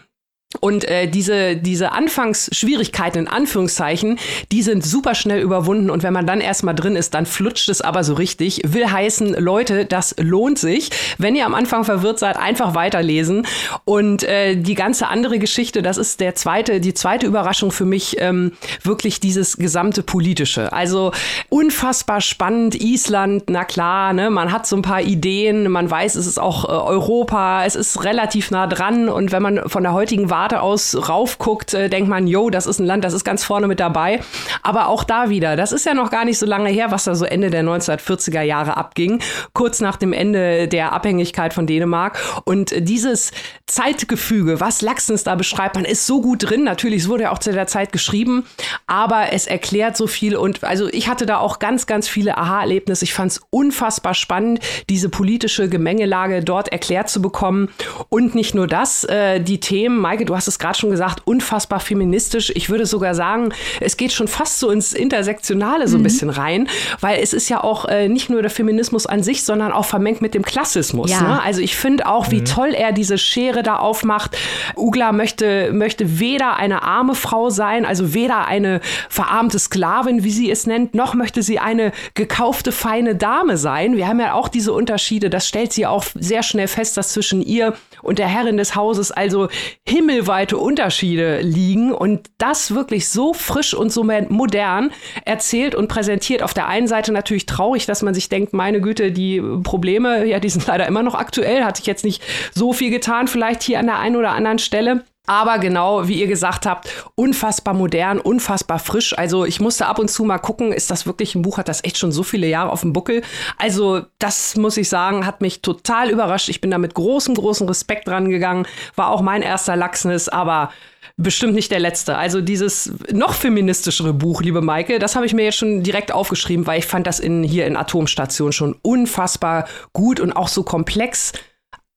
[0.62, 4.20] Und äh, diese, diese Anfangsschwierigkeiten in Anführungszeichen,
[4.52, 5.90] die sind super schnell überwunden.
[5.90, 8.62] Und wenn man dann erstmal drin ist, dann flutscht es aber so richtig.
[8.66, 10.90] Will heißen, Leute, das lohnt sich.
[11.18, 13.46] Wenn ihr am Anfang verwirrt seid, einfach weiterlesen.
[13.86, 18.18] Und äh, die ganze andere Geschichte, das ist der zweite, die zweite Überraschung für mich,
[18.20, 18.54] ähm,
[18.84, 20.72] wirklich dieses gesamte Politische.
[20.72, 21.12] Also
[21.50, 22.76] unfassbar spannend.
[22.76, 26.66] Island, na klar, ne, man hat so ein paar Ideen, man weiß, es ist auch
[26.66, 29.10] äh, Europa, es ist relativ nah dran.
[29.10, 32.80] Und wenn man von der heutigen Warte aus raufguckt, äh, denkt man, yo, das ist
[32.80, 34.20] ein Land, das ist ganz vorne mit dabei.
[34.64, 37.14] Aber auch da wieder, das ist ja noch gar nicht so lange her, was da
[37.14, 39.22] so Ende der 1940er Jahre abging,
[39.54, 42.20] kurz nach dem Ende der Abhängigkeit von Dänemark.
[42.46, 43.32] Und dieses
[43.68, 46.64] Zeitgefüge, was Laxens da beschreibt, man ist so gut drin.
[46.64, 48.48] Natürlich, es wurde ja auch zu der Zeit geschrieben,
[48.88, 50.36] aber es erklärt so viel.
[50.36, 53.06] Und also ich hatte da auch ganz, ganz viele Aha-Erlebnisse.
[53.06, 57.70] Ich fand es unfassbar spannend, diese politische Gemengelage dort erklärt zu bekommen.
[58.10, 61.22] Und nicht nur das, äh, die Themen, Maike, du du hast es gerade schon gesagt,
[61.26, 62.52] unfassbar feministisch.
[62.56, 66.04] Ich würde sogar sagen, es geht schon fast so ins Intersektionale so ein mhm.
[66.04, 66.68] bisschen rein,
[67.02, 70.24] weil es ist ja auch äh, nicht nur der Feminismus an sich, sondern auch vermengt
[70.24, 71.12] mit dem Klassismus.
[71.12, 71.22] Ja.
[71.22, 71.42] Ne?
[71.44, 72.46] Also ich finde auch, wie mhm.
[72.46, 74.36] toll er diese Schere da aufmacht.
[74.76, 80.50] Ugla möchte, möchte weder eine arme Frau sein, also weder eine verarmte Sklavin, wie sie
[80.50, 83.98] es nennt, noch möchte sie eine gekaufte feine Dame sein.
[83.98, 85.30] Wir haben ja auch diese Unterschiede.
[85.30, 89.12] Das stellt sie auch sehr schnell fest, dass zwischen ihr und der Herrin des Hauses
[89.12, 89.50] also
[89.88, 94.92] Himmel meilenweite Unterschiede liegen und das wirklich so frisch und so modern
[95.26, 96.44] erzählt und präsentiert.
[96.44, 100.40] Auf der einen Seite natürlich traurig, dass man sich denkt, meine Güte, die Probleme, ja,
[100.40, 102.22] die sind leider immer noch aktuell, hat sich jetzt nicht
[102.54, 105.04] so viel getan, vielleicht hier an der einen oder anderen Stelle.
[105.26, 109.18] Aber genau, wie ihr gesagt habt, unfassbar modern, unfassbar frisch.
[109.18, 111.84] Also ich musste ab und zu mal gucken, ist das wirklich ein Buch, hat das
[111.86, 113.22] echt schon so viele Jahre auf dem Buckel.
[113.58, 116.50] Also das muss ich sagen, hat mich total überrascht.
[116.50, 118.68] Ich bin da mit großem, großem Respekt rangegangen.
[118.96, 120.72] War auch mein erster Lachsnis, aber
[121.16, 122.18] bestimmt nicht der letzte.
[122.18, 126.68] Also dieses noch feministischere Buch, liebe Maike, das habe ich mir jetzt schon direkt aufgeschrieben,
[126.68, 131.32] weil ich fand das in, hier in Atomstation schon unfassbar gut und auch so komplex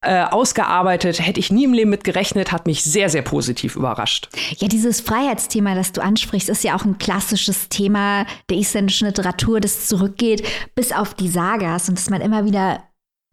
[0.01, 1.25] äh, ausgearbeitet.
[1.25, 4.29] Hätte ich nie im Leben mit gerechnet, hat mich sehr, sehr positiv überrascht.
[4.57, 9.59] Ja, dieses Freiheitsthema, das du ansprichst, ist ja auch ein klassisches Thema der isländischen Literatur,
[9.59, 12.83] das zurückgeht bis auf die Sagas und das man immer wieder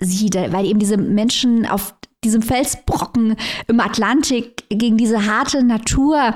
[0.01, 6.35] sieht, weil eben diese Menschen auf diesem Felsbrocken im Atlantik gegen diese harte Natur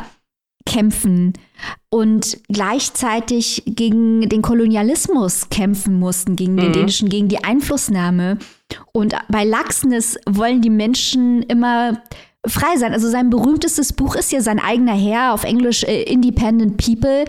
[0.68, 1.32] kämpfen
[1.88, 6.72] und gleichzeitig gegen den Kolonialismus kämpfen mussten, gegen den mhm.
[6.74, 8.38] dänischen, gegen die Einflussnahme.
[8.92, 12.02] Und bei Laxness wollen die Menschen immer
[12.46, 12.92] frei sein.
[12.92, 17.24] Also sein berühmtestes Buch ist ja sein eigener Herr, auf Englisch äh, Independent People.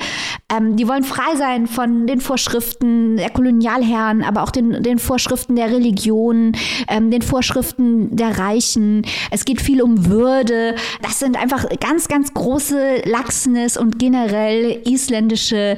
[0.56, 5.56] Ähm, die wollen frei sein von den Vorschriften der Kolonialherren, aber auch den, den Vorschriften
[5.56, 6.54] der Religion,
[6.88, 9.06] ähm, den Vorschriften der Reichen.
[9.32, 10.76] Es geht viel um Würde.
[11.02, 15.78] Das sind einfach ganz, ganz große Lachsness und generell isländische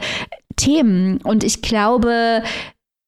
[0.57, 1.19] Themen.
[1.23, 2.43] Und ich glaube,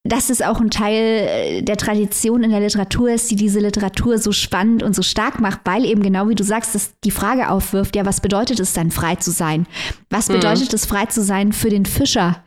[0.03, 4.17] dass es auch ein Teil äh, der Tradition in der Literatur ist, die diese Literatur
[4.17, 7.49] so spannend und so stark macht, weil eben genau wie du sagst, dass die Frage
[7.49, 9.65] aufwirft, ja, was bedeutet es dann frei zu sein?
[10.09, 10.33] Was mhm.
[10.33, 10.75] bedeutet mhm.
[10.75, 12.43] es frei zu sein für den Fischer?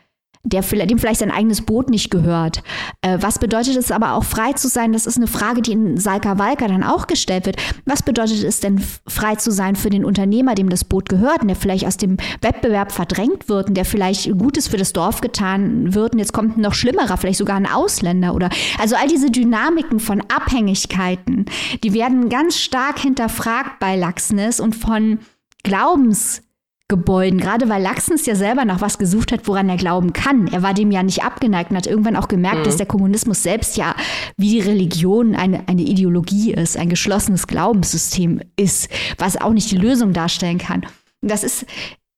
[0.47, 2.63] Der, dem vielleicht sein eigenes Boot nicht gehört.
[3.03, 4.93] Äh, was bedeutet es aber auch frei zu sein?
[4.93, 7.57] Das ist eine Frage, die in Salka Walka dann auch gestellt wird.
[7.85, 11.49] Was bedeutet es denn frei zu sein für den Unternehmer, dem das Boot gehört und
[11.49, 15.95] der vielleicht aus dem Wettbewerb verdrängt wird und der vielleicht Gutes für das Dorf getan
[15.95, 19.31] wird und jetzt kommt ein noch schlimmerer, vielleicht sogar ein Ausländer oder also all diese
[19.31, 21.47] Dynamiken von Abhängigkeiten,
[21.83, 25.19] die werden ganz stark hinterfragt bei Laxness und von
[25.63, 26.43] Glaubens
[26.89, 30.47] Gebäuden, gerade weil Laxens ja selber nach was gesucht hat, woran er glauben kann.
[30.47, 32.65] Er war dem ja nicht abgeneigt und hat irgendwann auch gemerkt, mhm.
[32.65, 33.97] dass der Kommunismus selbst ja
[34.37, 39.77] wie die Religion eine, eine Ideologie ist, ein geschlossenes Glaubenssystem ist, was auch nicht die
[39.77, 40.87] Lösung darstellen kann.
[41.23, 41.67] Das ist,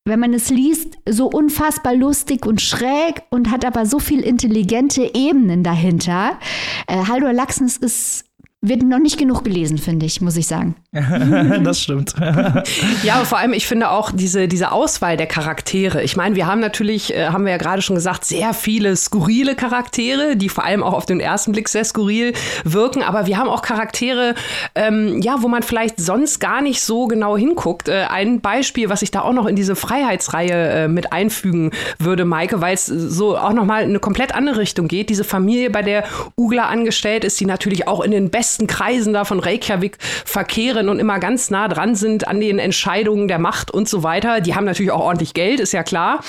[0.05, 5.15] wenn man es liest, so unfassbar lustig und schräg und hat aber so viel intelligente
[5.15, 6.39] Ebenen dahinter.
[6.87, 8.28] Äh, Haldor Laxens ist
[8.61, 10.75] wird noch nicht genug gelesen, finde ich, muss ich sagen.
[10.93, 12.15] das stimmt.
[13.05, 16.03] ja, vor allem, ich finde auch diese, diese Auswahl der Charaktere.
[16.03, 19.55] Ich meine, wir haben natürlich, äh, haben wir ja gerade schon gesagt, sehr viele skurrile
[19.55, 22.33] Charaktere, die vor allem auch auf den ersten Blick sehr skurril
[22.65, 23.05] wirken.
[23.05, 24.35] Aber wir haben auch Charaktere,
[24.75, 27.89] ähm, ja, wo man vielleicht sonst gar nicht so genau hinguckt.
[27.89, 32.25] Äh, ein Beispiel, was ich da auch noch in diese Freiheitsreihe äh, mit einfügen würde,
[32.25, 35.11] Maike, weil es so auch nochmal in eine komplett andere Richtung geht.
[35.11, 36.03] Diese Familie, bei der
[36.37, 40.89] Ugla angestellt ist, die natürlich auch in den besten besten Kreisen da von Reykjavik verkehren
[40.89, 44.41] und immer ganz nah dran sind an den Entscheidungen der Macht und so weiter.
[44.41, 46.21] Die haben natürlich auch ordentlich Geld, ist ja klar.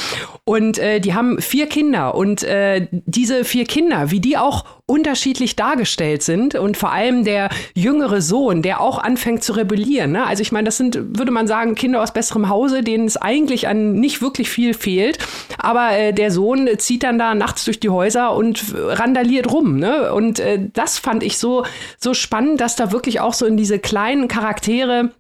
[0.43, 2.15] Und äh, die haben vier Kinder.
[2.15, 7.49] Und äh, diese vier Kinder, wie die auch unterschiedlich dargestellt sind und vor allem der
[7.75, 10.13] jüngere Sohn, der auch anfängt zu rebellieren.
[10.13, 10.25] Ne?
[10.25, 13.67] Also ich meine, das sind, würde man sagen, Kinder aus besserem Hause, denen es eigentlich
[13.67, 15.19] an nicht wirklich viel fehlt.
[15.59, 19.77] Aber äh, der Sohn zieht dann da nachts durch die Häuser und randaliert rum.
[19.77, 20.11] Ne?
[20.11, 21.65] Und äh, das fand ich so,
[21.99, 25.11] so spannend, dass da wirklich auch so in diese kleinen Charaktere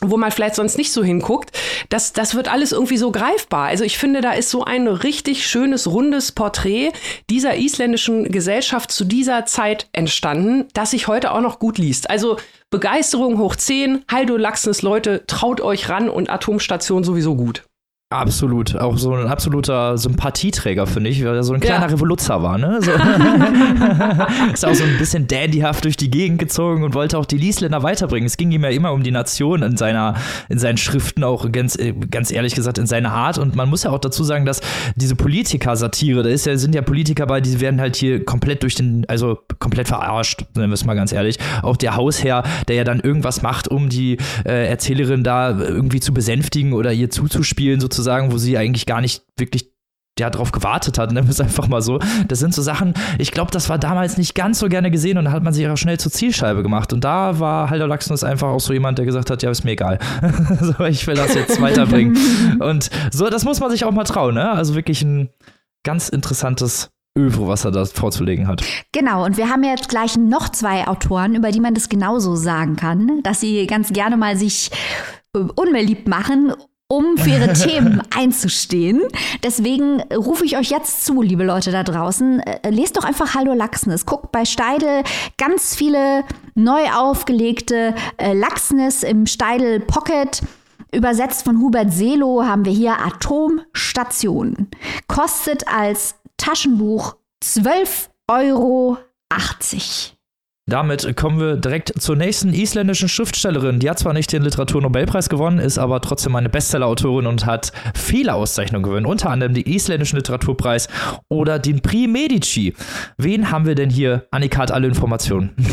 [0.00, 1.52] wo man vielleicht sonst nicht so hinguckt,
[1.88, 3.68] das, das wird alles irgendwie so greifbar.
[3.68, 6.92] Also ich finde, da ist so ein richtig schönes, rundes Porträt
[7.30, 12.10] dieser isländischen Gesellschaft zu dieser Zeit entstanden, das sich heute auch noch gut liest.
[12.10, 12.36] Also
[12.70, 17.64] Begeisterung hoch 10, Haldo Laxens Leute, traut euch ran und Atomstation sowieso gut.
[18.08, 21.92] Absolut, auch so ein absoluter Sympathieträger, finde ich, weil er so ein kleiner ja.
[21.92, 22.78] Revoluzer war, ne?
[22.80, 22.92] So.
[24.52, 27.82] ist auch so ein bisschen dandyhaft durch die Gegend gezogen und wollte auch die Liesländer
[27.82, 28.28] weiterbringen.
[28.28, 30.14] Es ging ihm ja immer um die Nation in seiner,
[30.48, 33.38] in seinen Schriften, auch ganz, äh, ganz ehrlich gesagt, in seiner Art.
[33.38, 34.60] Und man muss ja auch dazu sagen, dass
[34.94, 38.76] diese Politiker-Satire, da ist ja, sind ja Politiker bei, die werden halt hier komplett durch
[38.76, 41.38] den, also komplett verarscht, nennen wir es mal ganz ehrlich.
[41.62, 46.14] Auch der Hausherr, der ja dann irgendwas macht, um die äh, Erzählerin da irgendwie zu
[46.14, 49.70] besänftigen oder ihr zuzuspielen, sozusagen sozusagen, wo sie eigentlich gar nicht wirklich
[50.18, 51.98] ja, drauf gewartet hat, nennen wir es einfach mal so.
[52.28, 55.26] Das sind so Sachen, ich glaube, das war damals nicht ganz so gerne gesehen und
[55.26, 56.92] da hat man sich auch schnell zur Zielscheibe gemacht.
[56.92, 59.72] Und da war Halder Laxnus einfach auch so jemand, der gesagt hat, ja, ist mir
[59.72, 59.98] egal.
[60.60, 62.16] so, ich will das jetzt weiterbringen.
[62.60, 64.50] und so, das muss man sich auch mal trauen, ne?
[64.50, 65.28] Also wirklich ein
[65.84, 68.62] ganz interessantes Övre, was er da vorzulegen hat.
[68.92, 72.76] Genau, und wir haben jetzt gleich noch zwei Autoren, über die man das genauso sagen
[72.76, 74.70] kann, dass sie ganz gerne mal sich
[75.34, 76.52] äh, unbeliebt machen
[76.88, 79.02] um für ihre Themen einzustehen.
[79.42, 82.40] Deswegen rufe ich euch jetzt zu, liebe Leute da draußen.
[82.40, 84.06] Äh, lest doch einfach Hallo Lachsnes.
[84.06, 85.02] Guckt bei Steidel
[85.36, 90.42] ganz viele neu aufgelegte äh, Lachsnes im Steidel Pocket.
[90.92, 94.68] Übersetzt von Hubert Selo haben wir hier Atomstation.
[95.08, 98.98] Kostet als Taschenbuch 12,80 Euro.
[100.68, 103.78] Damit kommen wir direkt zur nächsten isländischen Schriftstellerin.
[103.78, 108.34] Die hat zwar nicht den Literaturnobelpreis gewonnen, ist aber trotzdem eine Bestsellerautorin und hat viele
[108.34, 110.88] Auszeichnungen gewonnen, unter anderem den isländischen Literaturpreis
[111.28, 112.74] oder den Prix Medici.
[113.16, 114.26] Wen haben wir denn hier?
[114.32, 115.54] Annika hat alle Informationen.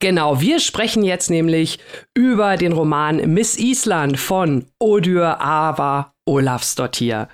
[0.00, 1.80] Genau, wir sprechen jetzt nämlich
[2.14, 7.28] über den Roman Miss Island von Odur Ava Olafsdottir.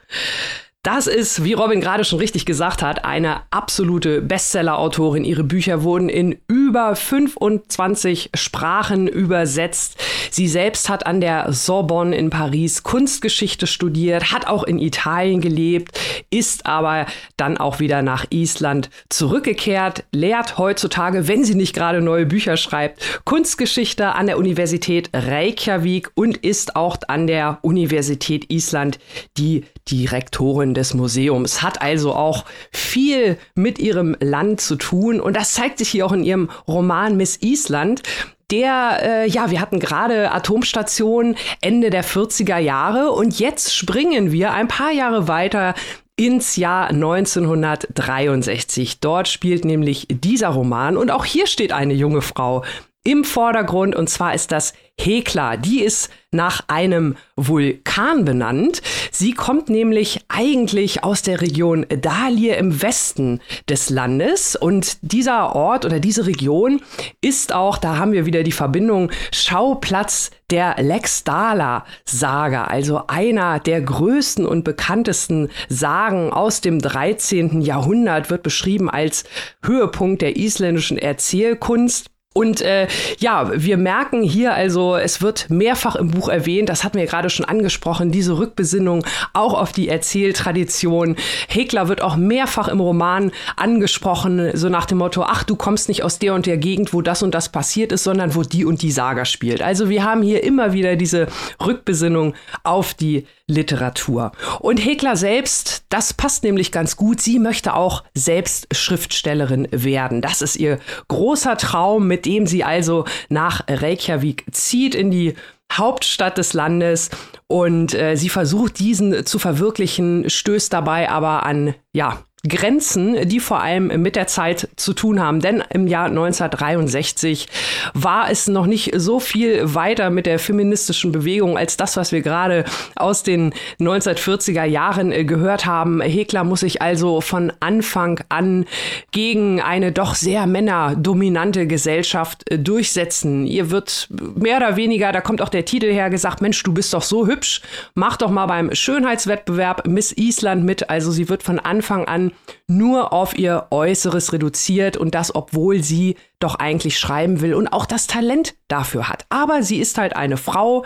[0.84, 5.24] Das ist, wie Robin gerade schon richtig gesagt hat, eine absolute Bestseller-Autorin.
[5.24, 9.96] Ihre Bücher wurden in über 25 Sprachen übersetzt.
[10.30, 15.98] Sie selbst hat an der Sorbonne in Paris Kunstgeschichte studiert, hat auch in Italien gelebt,
[16.28, 17.06] ist aber
[17.38, 23.22] dann auch wieder nach Island zurückgekehrt, lehrt heutzutage, wenn sie nicht gerade neue Bücher schreibt,
[23.24, 28.98] Kunstgeschichte an der Universität Reykjavik und ist auch an der Universität Island
[29.38, 35.20] die Direktorin des Museums, hat also auch viel mit ihrem Land zu tun.
[35.20, 38.02] Und das zeigt sich hier auch in ihrem Roman Miss Island
[38.50, 43.10] der, äh, ja, wir hatten gerade Atomstationen Ende der 40er Jahre.
[43.10, 45.74] Und jetzt springen wir ein paar Jahre weiter
[46.16, 49.00] ins Jahr 1963.
[49.00, 50.96] Dort spielt nämlich dieser Roman.
[50.96, 52.64] Und auch hier steht eine junge Frau
[53.02, 53.96] im Vordergrund.
[53.96, 55.56] Und zwar ist das Hekla.
[55.56, 58.82] Die ist nach einem Vulkan benannt.
[59.10, 65.84] Sie kommt nämlich eigentlich aus der Region Dalie im Westen des Landes und dieser Ort
[65.84, 66.80] oder diese Region
[67.20, 73.60] ist auch, da haben wir wieder die Verbindung, Schauplatz der Lex Dala Saga, also einer
[73.60, 77.60] der größten und bekanntesten Sagen aus dem 13.
[77.60, 79.24] Jahrhundert, wird beschrieben als
[79.62, 82.10] Höhepunkt der isländischen Erzählkunst.
[82.36, 86.98] Und äh, ja, wir merken hier also, es wird mehrfach im Buch erwähnt, das hatten
[86.98, 91.14] wir gerade schon angesprochen, diese Rückbesinnung auch auf die Erzähltradition.
[91.46, 96.02] Hekler wird auch mehrfach im Roman angesprochen, so nach dem Motto, ach, du kommst nicht
[96.02, 98.82] aus der und der Gegend, wo das und das passiert ist, sondern wo die und
[98.82, 99.62] die Saga spielt.
[99.62, 101.28] Also wir haben hier immer wieder diese
[101.64, 104.32] Rückbesinnung auf die Literatur.
[104.60, 107.20] Und Hekler selbst, das passt nämlich ganz gut.
[107.20, 110.22] Sie möchte auch selbst Schriftstellerin werden.
[110.22, 110.78] Das ist ihr
[111.08, 115.34] großer Traum, mit dem sie also nach Reykjavik zieht in die
[115.72, 117.10] Hauptstadt des Landes
[117.46, 123.60] und äh, sie versucht diesen zu verwirklichen, stößt dabei aber an ja Grenzen, die vor
[123.60, 125.40] allem mit der Zeit zu tun haben.
[125.40, 127.48] Denn im Jahr 1963
[127.94, 132.20] war es noch nicht so viel weiter mit der feministischen Bewegung als das, was wir
[132.20, 132.64] gerade
[132.96, 136.00] aus den 1940er Jahren äh, gehört haben.
[136.02, 138.66] Hekler muss sich also von Anfang an
[139.10, 143.46] gegen eine doch sehr männerdominante Gesellschaft äh, durchsetzen.
[143.46, 146.92] Ihr wird mehr oder weniger, da kommt auch der Titel her, gesagt, Mensch, du bist
[146.92, 147.62] doch so hübsch,
[147.94, 150.90] mach doch mal beim Schönheitswettbewerb Miss Island mit.
[150.90, 152.33] Also sie wird von Anfang an
[152.66, 157.86] nur auf ihr Äußeres reduziert und das, obwohl sie doch eigentlich schreiben will und auch
[157.86, 159.24] das Talent dafür hat.
[159.28, 160.84] Aber sie ist halt eine Frau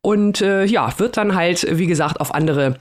[0.00, 2.78] und äh, ja, wird dann halt, wie gesagt, auf andere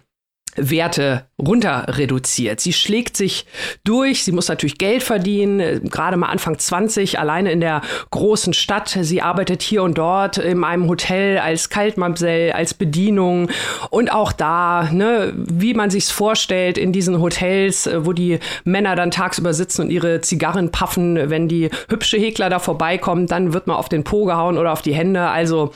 [0.55, 2.61] Werte runter reduziert.
[2.61, 3.45] Sie schlägt sich
[3.83, 8.97] durch, sie muss natürlich Geld verdienen, gerade mal Anfang 20, alleine in der großen Stadt.
[9.01, 13.49] Sie arbeitet hier und dort in einem Hotel als Kaltmamsell, als Bedienung
[13.89, 19.11] und auch da, ne, wie man sich's vorstellt, in diesen Hotels, wo die Männer dann
[19.11, 23.75] tagsüber sitzen und ihre Zigarren paffen, wenn die hübsche Hekler da vorbeikommen, dann wird man
[23.75, 25.27] auf den Po gehauen oder auf die Hände.
[25.27, 25.73] Also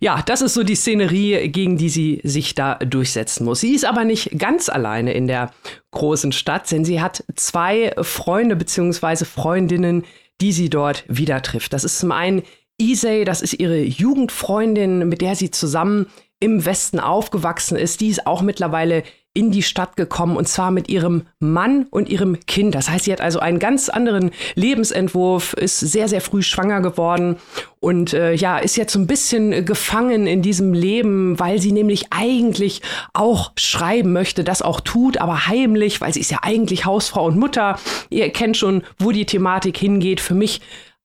[0.00, 3.60] ja, das ist so die Szenerie, gegen die sie sich da durchsetzen muss.
[3.60, 5.52] Sie ist aber nicht ganz alleine in der
[5.90, 9.24] großen Stadt, denn sie hat zwei Freunde bzw.
[9.24, 10.04] Freundinnen,
[10.40, 11.72] die sie dort wieder trifft.
[11.72, 12.42] Das ist zum einen
[12.80, 16.06] Isay, das ist ihre Jugendfreundin, mit der sie zusammen
[16.40, 18.00] im Westen aufgewachsen ist.
[18.00, 19.04] Die ist auch mittlerweile
[19.34, 22.74] in die Stadt gekommen und zwar mit ihrem Mann und ihrem Kind.
[22.74, 27.36] Das heißt, sie hat also einen ganz anderen Lebensentwurf, ist sehr, sehr früh schwanger geworden
[27.80, 32.06] und äh, ja, ist jetzt so ein bisschen gefangen in diesem Leben, weil sie nämlich
[32.10, 32.82] eigentlich
[33.14, 37.38] auch schreiben möchte, das auch tut, aber heimlich, weil sie ist ja eigentlich Hausfrau und
[37.38, 37.78] Mutter.
[38.10, 40.20] Ihr kennt schon, wo die Thematik hingeht.
[40.20, 40.60] Für mich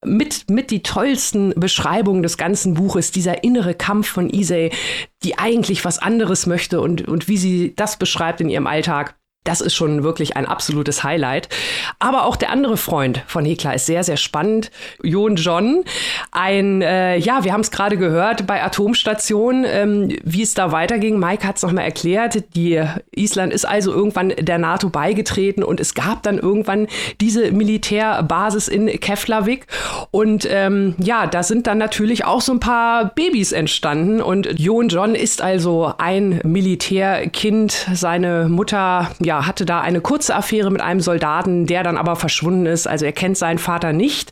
[0.06, 4.72] mit, mit die tollsten Beschreibungen des ganzen Buches, dieser innere Kampf von Isay,
[5.24, 9.18] die eigentlich was anderes möchte und, und wie sie das beschreibt in ihrem Alltag.
[9.48, 11.48] Das ist schon wirklich ein absolutes Highlight.
[12.00, 14.72] Aber auch der andere Freund von Hekla ist sehr, sehr spannend.
[15.02, 15.86] Jon John.
[16.32, 21.18] Ein, äh, ja, wir haben es gerade gehört bei Atomstation, ähm, wie es da weiterging.
[21.18, 22.44] Mike hat es nochmal erklärt.
[22.56, 22.84] Die
[23.16, 26.88] Island ist also irgendwann der NATO beigetreten und es gab dann irgendwann
[27.22, 29.68] diese Militärbasis in Keflavik.
[30.12, 34.22] Und ähm, ja, da sind dann natürlich auch so ein paar Babys entstanden.
[34.22, 37.88] Und Jon John ist also ein Militärkind.
[37.94, 42.66] Seine Mutter, ja, hatte da eine kurze Affäre mit einem Soldaten, der dann aber verschwunden
[42.66, 42.88] ist.
[42.88, 44.32] Also er kennt seinen Vater nicht.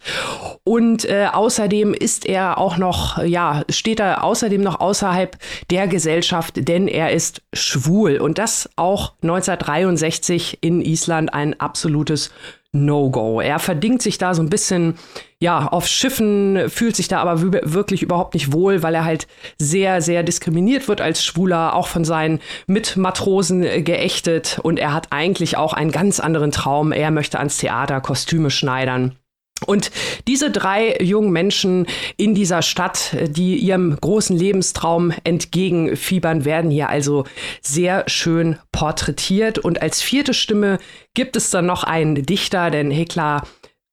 [0.64, 5.38] Und äh, außerdem ist er auch noch, ja, steht er außerdem noch außerhalb
[5.70, 8.18] der Gesellschaft, denn er ist schwul.
[8.18, 12.32] Und das auch 1963 in Island ein absolutes
[12.76, 13.42] No-Go.
[13.42, 14.96] Er verdingt sich da so ein bisschen,
[15.40, 20.02] ja, auf Schiffen, fühlt sich da aber wirklich überhaupt nicht wohl, weil er halt sehr,
[20.02, 24.60] sehr diskriminiert wird als Schwuler, auch von seinen Mitmatrosen geächtet.
[24.62, 26.92] Und er hat eigentlich auch einen ganz anderen Traum.
[26.92, 29.18] Er möchte ans Theater Kostüme schneidern.
[29.66, 29.90] Und
[30.28, 31.88] diese drei jungen Menschen
[32.18, 37.24] in dieser Stadt, die ihrem großen Lebenstraum entgegenfiebern, werden hier also
[37.62, 39.58] sehr schön porträtiert.
[39.58, 40.78] Und als vierte Stimme
[41.14, 43.44] gibt es dann noch einen Dichter, denn Hekla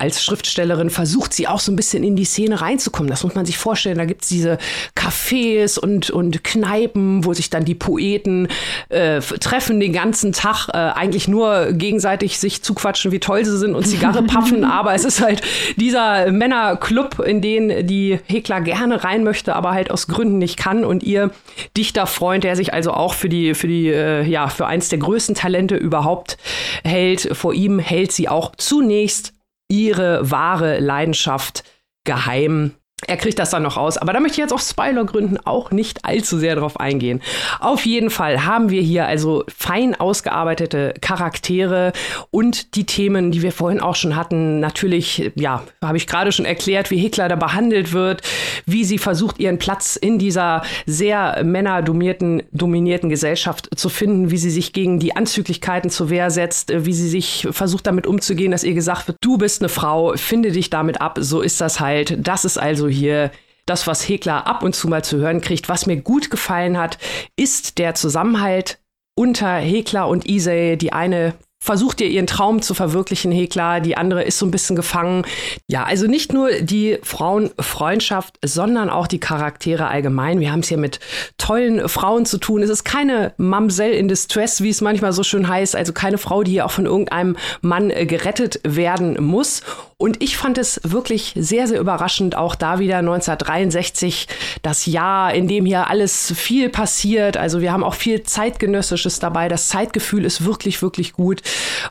[0.03, 3.09] als Schriftstellerin versucht sie auch so ein bisschen in die Szene reinzukommen.
[3.09, 3.99] Das muss man sich vorstellen.
[3.99, 4.59] Da gibt es diese
[4.97, 8.49] Cafés und, und Kneipen, wo sich dann die Poeten
[8.89, 13.77] äh, treffen den ganzen Tag, äh, eigentlich nur gegenseitig sich zuquatschen, wie toll sie sind
[13.77, 14.65] und Zigarre paffen.
[14.65, 15.43] aber es ist halt
[15.77, 20.85] dieser Männerclub, in den die Hekler gerne rein möchte, aber halt aus Gründen nicht kann.
[20.85, 21.31] Und ihr
[21.77, 25.37] Dichterfreund, der sich also auch für die, für die, äh, ja, für eins der größten
[25.37, 26.39] Talente überhaupt
[26.83, 29.33] hält, vor ihm hält sie auch zunächst
[29.73, 31.65] ihre wahre Leidenschaft
[32.05, 32.75] geheim
[33.07, 36.05] er kriegt das dann noch raus, aber da möchte ich jetzt aus Spoilergründen auch nicht
[36.05, 37.21] allzu sehr drauf eingehen.
[37.61, 41.93] Auf jeden Fall haben wir hier also fein ausgearbeitete Charaktere
[42.31, 44.61] und die Themen, die wir vorhin auch schon hatten.
[44.61, 48.23] Natürlich, ja, habe ich gerade schon erklärt, wie Hitler da behandelt wird,
[48.67, 54.51] wie sie versucht, ihren Platz in dieser sehr männerdominierten dominierten Gesellschaft zu finden, wie sie
[54.51, 58.75] sich gegen die Anzüglichkeiten zur Wehr setzt, wie sie sich versucht, damit umzugehen, dass ihr
[58.75, 62.17] gesagt wird, du bist eine Frau, finde dich damit ab, so ist das halt.
[62.27, 63.31] Das ist also hier
[63.67, 65.69] das, was Hekler ab und zu mal zu hören kriegt.
[65.69, 66.99] Was mir gut gefallen hat,
[67.37, 68.79] ist der Zusammenhalt
[69.15, 70.77] unter Hekler und Isay.
[70.77, 73.79] Die eine versucht ihr ihren Traum zu verwirklichen, Hekla.
[73.79, 75.25] Die andere ist so ein bisschen gefangen.
[75.69, 80.41] Ja, also nicht nur die Frauenfreundschaft, sondern auch die Charaktere allgemein.
[80.41, 80.99] Wir haben es hier mit
[81.39, 82.63] tollen Frauen zu tun.
[82.63, 85.77] Es ist keine Mamsell in Distress, wie es manchmal so schön heißt.
[85.77, 89.63] Also keine Frau, die hier auch von irgendeinem Mann äh, gerettet werden muss.
[90.03, 94.27] Und ich fand es wirklich sehr, sehr überraschend, auch da wieder 1963,
[94.61, 97.37] das Jahr, in dem hier alles viel passiert.
[97.37, 99.49] Also wir haben auch viel Zeitgenössisches dabei.
[99.49, 101.43] Das Zeitgefühl ist wirklich, wirklich gut.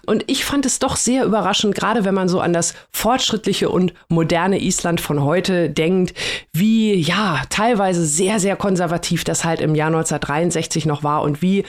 [0.05, 3.93] Und ich fand es doch sehr überraschend, gerade wenn man so an das fortschrittliche und
[4.09, 6.13] moderne Island von heute denkt,
[6.51, 11.63] wie, ja, teilweise sehr, sehr konservativ das halt im Jahr 1963 noch war und wie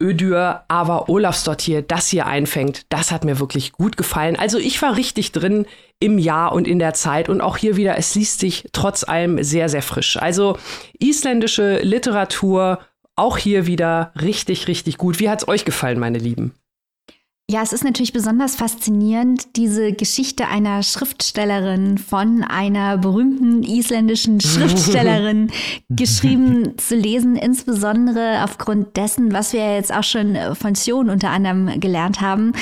[0.00, 4.36] Ödür, aber Olafsdottir das hier einfängt, das hat mir wirklich gut gefallen.
[4.36, 5.66] Also ich war richtig drin
[5.98, 9.42] im Jahr und in der Zeit und auch hier wieder, es liest sich trotz allem
[9.42, 10.16] sehr, sehr frisch.
[10.16, 10.58] Also
[10.98, 12.78] isländische Literatur,
[13.16, 15.20] auch hier wieder richtig, richtig gut.
[15.20, 16.54] Wie hat's euch gefallen, meine Lieben?
[17.50, 25.50] Ja, es ist natürlich besonders faszinierend, diese Geschichte einer Schriftstellerin von einer berühmten isländischen Schriftstellerin
[25.88, 31.80] geschrieben zu lesen, insbesondere aufgrund dessen, was wir jetzt auch schon von Sion unter anderem
[31.80, 32.52] gelernt haben,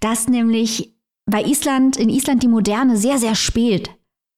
[0.00, 3.88] dass nämlich bei Island, in Island die Moderne sehr, sehr spät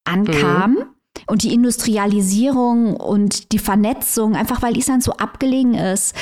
[0.05, 0.71] ankam.
[0.73, 0.85] Mhm.
[1.27, 6.15] Und die Industrialisierung und die Vernetzung, einfach weil Island so abgelegen ist.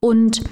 [0.00, 0.42] Und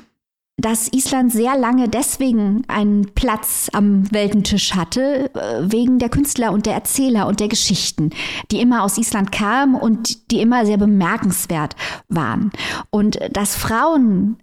[0.59, 6.65] dass Island sehr lange deswegen einen Platz am Weltentisch hatte, äh, wegen der Künstler und
[6.65, 8.11] der Erzähler und der Geschichten,
[8.51, 11.77] die immer aus Island kamen und die immer sehr bemerkenswert
[12.09, 12.53] waren.
[12.91, 14.39] Und dass Frauen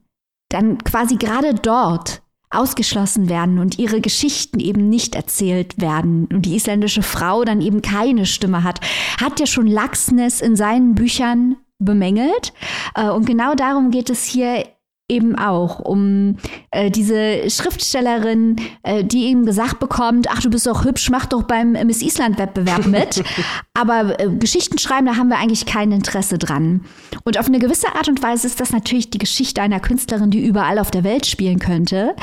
[0.49, 6.55] dann quasi gerade dort ausgeschlossen werden und ihre Geschichten eben nicht erzählt werden und die
[6.55, 8.79] isländische Frau dann eben keine Stimme hat,
[9.19, 12.53] hat ja schon Laxness in seinen Büchern bemängelt.
[12.93, 14.65] Äh, und genau darum geht es hier
[15.09, 16.37] eben auch um
[16.71, 21.43] äh, diese Schriftstellerin, äh, die eben gesagt bekommt, ach, du bist doch hübsch, mach doch
[21.43, 23.21] beim Miss Island Wettbewerb mit.
[23.73, 26.85] Aber äh, Geschichten schreiben, da haben wir eigentlich kein Interesse dran.
[27.25, 30.45] Und auf eine gewisse Art und Weise ist das natürlich die Geschichte einer Künstlerin, die
[30.45, 32.15] überall auf der Welt spielen könnte.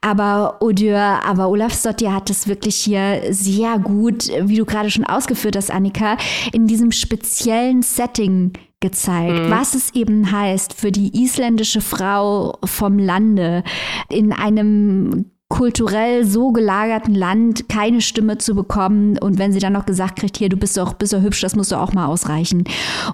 [0.00, 5.56] Aber Odur, aber Olafsdottir hat es wirklich hier sehr gut, wie du gerade schon ausgeführt
[5.56, 6.16] hast, Annika,
[6.52, 9.50] in diesem speziellen Setting gezeigt, mhm.
[9.50, 13.62] was es eben heißt für die isländische Frau vom Lande
[14.08, 19.84] in einem kulturell so gelagerten Land keine Stimme zu bekommen und wenn sie dann noch
[19.84, 22.64] gesagt kriegt, hier, du bist doch, bist doch hübsch, das musst du auch mal ausreichen.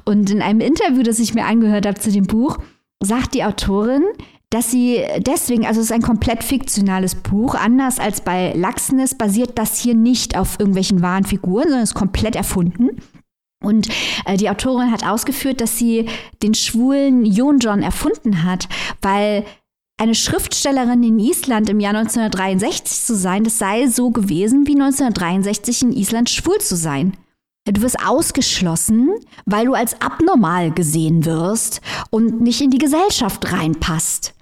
[0.05, 2.59] Und in einem Interview, das ich mir angehört habe zu dem Buch,
[3.03, 4.03] sagt die Autorin,
[4.51, 9.59] dass sie deswegen, also es ist ein komplett fiktionales Buch, anders als bei Laxness basiert
[9.59, 12.91] das hier nicht auf irgendwelchen wahren Figuren, sondern ist komplett erfunden.
[13.63, 13.89] Und
[14.27, 16.09] äh, die Autorin hat ausgeführt, dass sie
[16.43, 18.69] den schwulen Jon John erfunden hat,
[19.01, 19.45] weil
[19.99, 25.83] eine Schriftstellerin in Island im Jahr 1963 zu sein, das sei so gewesen, wie 1963
[25.83, 27.17] in Island schwul zu sein.
[27.65, 29.11] Du wirst ausgeschlossen,
[29.45, 31.81] weil du als abnormal gesehen wirst
[32.11, 34.35] und nicht in die Gesellschaft reinpasst.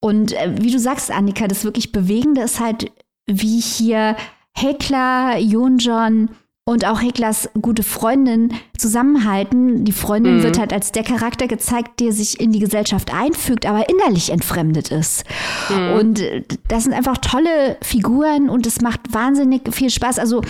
[0.00, 2.90] Und äh, wie du sagst, Annika, das wirklich Bewegende ist halt,
[3.26, 4.16] wie hier
[4.56, 6.30] Hekla, Jonjon
[6.68, 9.84] und auch Heklers gute Freundin zusammenhalten.
[9.84, 10.42] Die Freundin mhm.
[10.42, 14.90] wird halt als der Charakter gezeigt, der sich in die Gesellschaft einfügt, aber innerlich entfremdet
[14.90, 15.24] ist.
[15.70, 15.92] Mhm.
[15.92, 20.18] Und äh, das sind einfach tolle Figuren und es macht wahnsinnig viel Spaß.
[20.18, 20.42] Also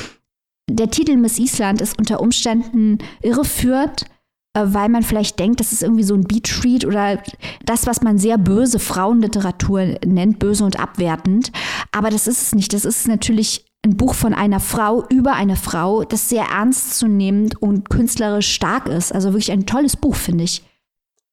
[0.70, 4.06] der Titel Miss Island ist unter Umständen irreführend,
[4.54, 7.22] äh, weil man vielleicht denkt, das ist irgendwie so ein Beat-Street oder
[7.66, 11.52] das, was man sehr böse Frauenliteratur nennt, böse und abwertend.
[11.92, 12.72] Aber das ist es nicht.
[12.72, 17.88] Das ist natürlich ein Buch von einer Frau über eine Frau, das sehr ernstzunehmend und
[17.88, 19.12] künstlerisch stark ist.
[19.12, 20.64] Also wirklich ein tolles Buch, finde ich.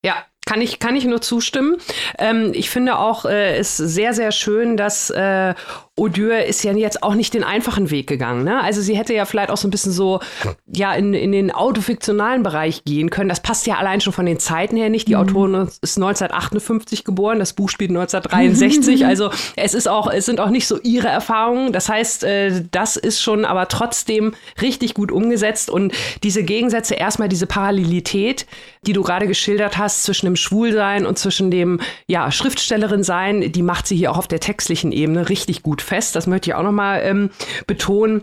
[0.04, 0.16] Ja,
[0.46, 1.76] kann ich, kann ich nur zustimmen.
[2.18, 5.54] Ähm, ich finde auch, äh, ist sehr, sehr schön, dass äh,
[5.96, 8.42] Odieu ist ja jetzt auch nicht den einfachen Weg gegangen.
[8.42, 8.60] Ne?
[8.60, 10.18] Also sie hätte ja vielleicht auch so ein bisschen so
[10.66, 13.28] ja in, in den autofiktionalen Bereich gehen können.
[13.28, 15.06] Das passt ja allein schon von den Zeiten her nicht.
[15.06, 15.20] Die mhm.
[15.20, 19.06] Autorin ist 1958 geboren, das Buch spielt 1963.
[19.06, 21.72] also es ist auch, es sind auch nicht so ihre Erfahrungen.
[21.72, 25.70] Das heißt, äh, das ist schon aber trotzdem richtig gut umgesetzt.
[25.70, 25.92] Und
[26.24, 28.46] diese Gegensätze, erstmal diese Parallelität,
[28.84, 33.62] die du gerade geschildert hast, zwischen dem Schwulsein und zwischen dem ja, Schriftstellerin sein, die
[33.62, 36.16] macht sie hier auch auf der textlichen Ebene richtig gut fest.
[36.16, 37.30] Das möchte ich auch nochmal ähm,
[37.66, 38.22] betonen.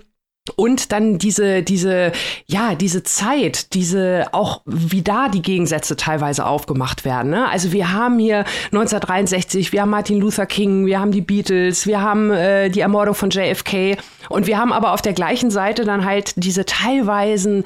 [0.55, 2.11] Und dann diese, diese,
[2.47, 7.29] ja, diese Zeit, diese, auch wie da die Gegensätze teilweise aufgemacht werden.
[7.29, 7.47] Ne?
[7.47, 8.39] Also wir haben hier
[8.71, 13.13] 1963, wir haben Martin Luther King, wir haben die Beatles, wir haben äh, die Ermordung
[13.13, 13.97] von JFK
[14.29, 17.63] und wir haben aber auf der gleichen Seite dann halt diese teilweisen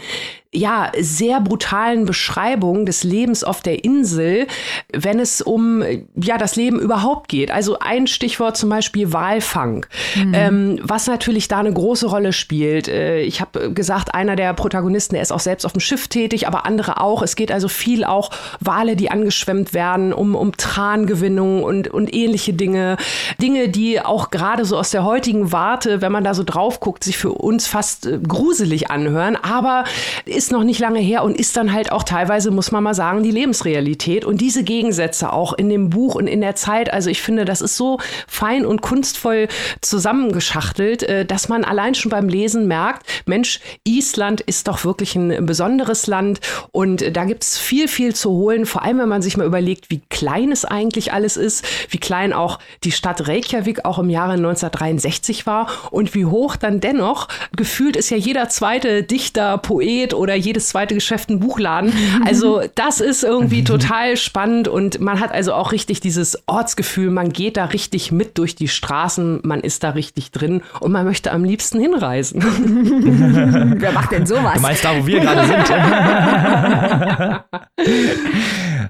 [0.54, 4.48] ja, sehr brutalen Beschreibungen des Lebens auf der Insel,
[4.94, 5.84] wenn es um
[6.16, 7.52] ja das Leben überhaupt geht.
[7.52, 9.86] Also ein Stichwort zum Beispiel Walfang,
[10.16, 10.34] mhm.
[10.34, 12.88] ähm, was natürlich da eine große Rolle spielt.
[12.88, 16.48] Äh, ich habe gesagt, einer der Protagonisten, der ist auch selbst auf dem Schiff tätig,
[16.48, 17.22] aber andere auch.
[17.22, 18.30] Es geht also viel auch
[18.60, 22.98] Wale, die angeschwemmt werden, um, um Trangewinnung und, und ähnliche Dinge.
[23.42, 27.04] Dinge, die auch gerade so aus der heutigen Warte, wenn man da so drauf guckt,
[27.04, 29.36] sich für uns fast äh, gruselig anhören.
[29.36, 29.84] Aber
[30.26, 32.94] ist ist noch nicht lange her und ist dann halt auch teilweise, muss man mal
[32.94, 34.26] sagen, die Lebensrealität.
[34.26, 37.62] Und diese Gegensätze auch in dem Buch und in der Zeit, also ich finde, das
[37.62, 39.48] ist so fein und kunstvoll
[39.82, 45.48] zusammengeschachtelt, äh, dass man allein schon beim Lesen merkt, Mensch, Island ist doch wirklich ein
[45.48, 46.42] besonderes Land.
[46.72, 49.90] Und da gibt es viel, viel zu holen, vor allem wenn man sich mal überlegt,
[49.90, 54.34] wie klein es eigentlich alles ist, wie klein auch die Stadt Reykjavik auch im Jahre
[54.34, 55.68] 1963 war.
[55.90, 60.70] Und wie hoch dann dennoch, gefühlt ist ja jeder zweite Dichter, Poet oder oder jedes
[60.70, 61.94] zweite Geschäft ein Buchladen.
[62.26, 67.32] Also das ist irgendwie total spannend und man hat also auch richtig dieses Ortsgefühl, man
[67.32, 71.32] geht da richtig mit durch die Straßen, man ist da richtig drin und man möchte
[71.32, 72.42] am liebsten hinreisen.
[73.80, 74.56] Wer macht denn sowas?
[74.56, 75.72] Du meinst da, wo wir gerade sind.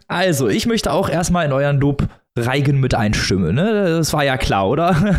[0.07, 2.07] also, ich möchte auch erstmal in euren Lob
[2.37, 3.55] Reigen mit einstimmen.
[3.55, 3.95] Ne?
[3.97, 4.93] Das war ja klar, oder?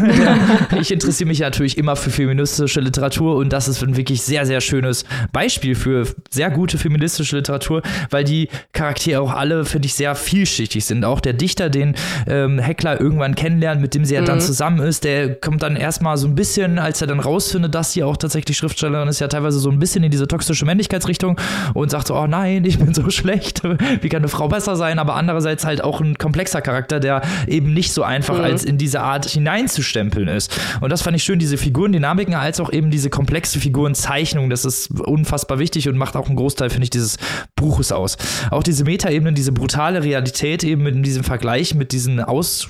[0.80, 4.60] ich interessiere mich natürlich immer für feministische Literatur und das ist ein wirklich sehr, sehr
[4.60, 10.14] schönes Beispiel für sehr gute feministische Literatur, weil die Charaktere auch alle, finde ich, sehr
[10.14, 11.06] vielschichtig sind.
[11.06, 11.94] Auch der Dichter, den
[12.26, 14.26] ähm, Heckler irgendwann kennenlernt, mit dem sie ja mhm.
[14.26, 17.94] dann zusammen ist, der kommt dann erstmal so ein bisschen, als er dann rausfindet, dass
[17.94, 21.40] sie auch tatsächlich Schriftstellerin ist, ja teilweise so ein bisschen in diese toxische Männlichkeitsrichtung
[21.72, 23.62] und sagt so, oh nein, ich bin so schlecht,
[24.02, 24.98] wie kann eine Frau besser sein?
[24.98, 28.44] Aber andererseits halt auch ein komplexer Charakter, der eben nicht so einfach mhm.
[28.44, 30.58] als in diese Art hineinzustempeln ist.
[30.80, 34.50] Und das fand ich schön, diese Figurendynamiken als auch eben diese komplexe Figurenzeichnung.
[34.50, 37.16] Das ist unfassbar wichtig und macht auch einen Großteil, finde ich, dieses
[37.54, 38.16] Buches aus.
[38.50, 42.68] Auch diese Metaebene, diese brutale Realität eben in diesem Vergleich mit diesen Aus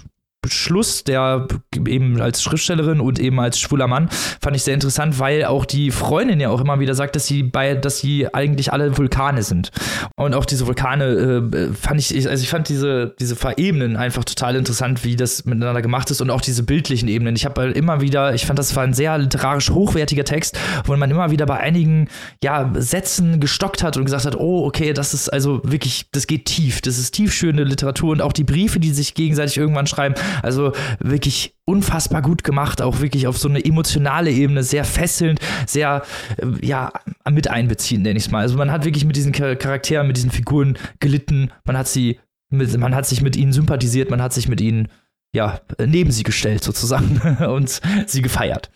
[0.49, 4.09] Schluss, der eben als Schriftstellerin und eben als schwuler Mann,
[4.41, 7.43] fand ich sehr interessant, weil auch die Freundin ja auch immer wieder sagt, dass sie
[7.43, 9.71] bei, dass sie eigentlich alle Vulkane sind.
[10.17, 14.57] Und auch diese Vulkane äh, fand ich, also ich fand diese, diese Verebenen einfach total
[14.57, 17.37] interessant, wie das miteinander gemacht ist und auch diese bildlichen Ebenen.
[17.37, 21.11] Ich habe immer wieder, ich fand, das war ein sehr literarisch hochwertiger Text, wo man
[21.11, 22.09] immer wieder bei einigen
[22.43, 26.47] ja, Sätzen gestockt hat und gesagt hat, oh, okay, das ist also wirklich, das geht
[26.47, 30.73] tief, das ist tiefschöne Literatur und auch die Briefe, die sich gegenseitig irgendwann schreiben, also
[31.01, 36.03] wirklich unfassbar gut gemacht, auch wirklich auf so eine emotionale Ebene, sehr fesselnd, sehr,
[36.39, 36.93] äh, ja,
[37.31, 38.41] mit einbeziehend, nenne ich es mal.
[38.41, 42.21] Also man hat wirklich mit diesen Charakteren, mit diesen Figuren gelitten, man hat sie,
[42.51, 44.89] mit, man hat sich mit ihnen sympathisiert, man hat sich mit ihnen,
[45.35, 48.71] ja, neben sie gestellt sozusagen und sie gefeiert.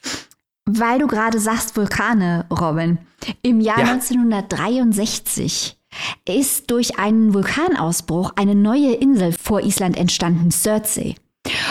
[0.66, 2.98] Weil du gerade sagst Vulkane, Robin.
[3.42, 3.92] Im Jahr ja.
[3.92, 5.76] 1963
[6.28, 11.16] ist durch einen Vulkanausbruch eine neue Insel vor Island entstanden, Surtsey.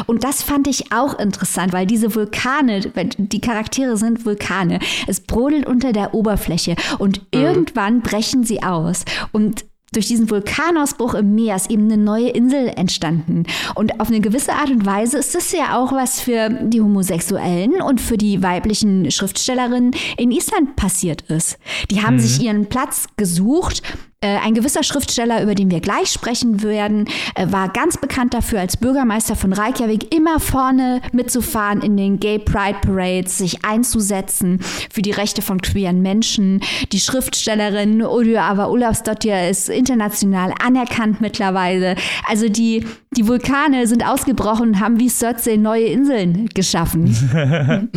[0.08, 2.82] Und das fand ich auch interessant, weil diese Vulkane,
[3.18, 4.80] die Charaktere sind Vulkane.
[5.08, 7.42] Es brodelt unter der Oberfläche und mhm.
[7.42, 9.06] irgendwann brechen sie aus.
[9.32, 13.46] Und durch diesen Vulkanausbruch im Meer ist eben eine neue Insel entstanden.
[13.74, 17.82] Und auf eine gewisse Art und Weise ist das ja auch was für die Homosexuellen
[17.82, 21.58] und für die weiblichen Schriftstellerinnen in Island passiert ist.
[21.90, 22.20] Die haben mhm.
[22.20, 23.82] sich ihren Platz gesucht
[24.22, 27.06] ein gewisser Schriftsteller, über den wir gleich sprechen werden,
[27.36, 32.38] äh, war ganz bekannt dafür, als Bürgermeister von Reykjavik immer vorne mitzufahren in den Gay
[32.38, 34.60] Pride Parades, sich einzusetzen
[34.92, 36.62] für die Rechte von queeren Menschen.
[36.92, 41.96] Die Schriftstellerin Udo Ava Olafsdottir ist international anerkannt mittlerweile.
[42.28, 42.86] Also die,
[43.18, 47.10] die Vulkane sind ausgebrochen und haben wie Surtsey neue Inseln geschaffen.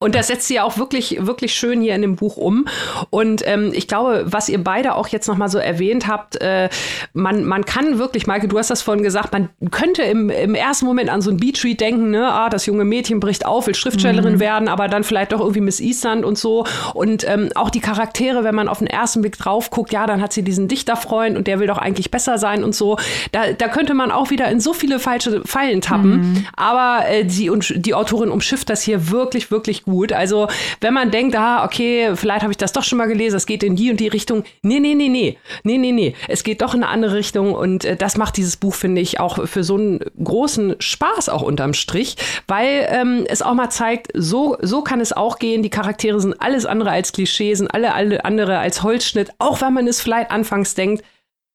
[0.00, 2.66] Und das setzt sie auch wirklich, wirklich schön hier in dem Buch um.
[3.10, 6.68] Und ähm, ich glaube, was ihr beide auch jetzt nochmal so erwähnt habt, äh,
[7.14, 10.86] man, man kann wirklich, Maike, du hast das vorhin gesagt, man könnte im, im ersten
[10.86, 13.74] Moment an so ein Beach Read denken, ne, ah, das junge Mädchen bricht auf, will
[13.74, 14.40] Schriftstellerin mhm.
[14.40, 16.64] werden, aber dann vielleicht doch irgendwie Miss Eastland und so.
[16.94, 20.22] Und ähm, auch die Charaktere, wenn man auf den ersten Blick drauf guckt, ja, dann
[20.22, 22.98] hat sie diesen Dichterfreund und der will doch eigentlich besser sein und so.
[23.32, 26.10] Da, da könnte man auch wieder in so viele falsche Fallen tappen.
[26.10, 26.46] Mhm.
[26.56, 30.12] Aber äh, die, die Autorin umschifft das hier wirklich, wirklich gut.
[30.12, 30.48] Also,
[30.80, 33.62] wenn man denkt, ah, okay, vielleicht habe ich das doch schon mal gelesen, es geht
[33.62, 34.44] in die und die Richtung.
[34.62, 35.38] Nee, nee, nee, nee.
[35.64, 36.14] Nee, nee, nee.
[36.28, 39.20] Es geht doch in eine andere Richtung und äh, das macht dieses Buch, finde ich,
[39.20, 44.08] auch für so einen großen Spaß auch unterm Strich, weil ähm, es auch mal zeigt,
[44.14, 45.62] so, so kann es auch gehen.
[45.62, 49.72] Die Charaktere sind alles andere als Klischee, sind alle, alle andere als Holzschnitt, auch wenn
[49.72, 51.04] man es vielleicht anfangs denkt,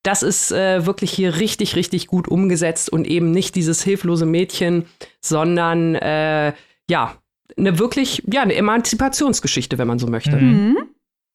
[0.03, 4.85] das ist äh, wirklich hier richtig, richtig gut umgesetzt und eben nicht dieses hilflose Mädchen,
[5.21, 6.53] sondern äh,
[6.89, 7.17] ja,
[7.57, 10.35] eine wirklich, ja, eine Emanzipationsgeschichte, wenn man so möchte.
[10.35, 10.77] Mhm.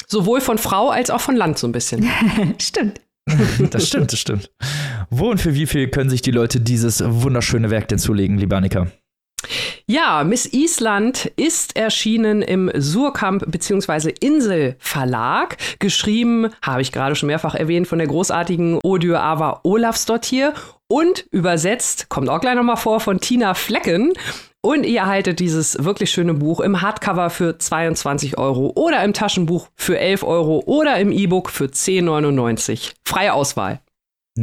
[0.06, 2.08] Sowohl von Frau als auch von Land so ein bisschen.
[2.58, 3.00] stimmt.
[3.70, 4.50] das stimmt, das stimmt.
[5.10, 8.56] Wo und für wie viel können sich die Leute dieses wunderschöne Werk denn zulegen, lieber
[8.56, 8.88] Annika?
[9.86, 14.12] Ja, Miss Island ist erschienen im Surkamp bzw.
[14.20, 15.56] Insel Verlag.
[15.78, 20.52] Geschrieben, habe ich gerade schon mehrfach erwähnt, von der großartigen Odur Ava Olafsdottir
[20.88, 24.12] und übersetzt, kommt auch gleich nochmal vor, von Tina Flecken.
[24.60, 29.68] Und ihr erhaltet dieses wirklich schöne Buch im Hardcover für 22 Euro oder im Taschenbuch
[29.76, 32.94] für 11 Euro oder im E-Book für 10,99.
[33.04, 33.80] Freie Auswahl.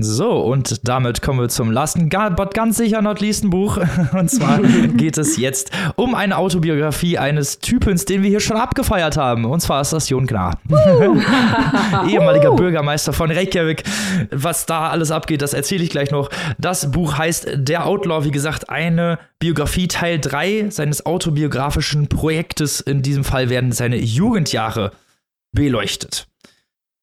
[0.02, 3.78] So, und damit kommen wir zum letzten, but ganz sicher not leasten Buch.
[4.14, 4.60] Und zwar
[4.98, 9.46] geht es jetzt um eine Autobiografie eines Typens, den wir hier schon abgefeiert haben.
[9.46, 10.60] Und zwar ist das Jon Gnar.
[12.10, 13.84] Ehemaliger Bürgermeister von Reykjavik.
[14.32, 16.30] Was da alles abgeht, das erzähle ich gleich noch.
[16.58, 22.82] Das Buch heißt Der Outlaw, wie gesagt, eine Biografie Teil 3 seines autobiografischen Projektes.
[22.82, 24.92] In diesem Fall werden seine Jugendjahre
[25.54, 26.28] beleuchtet.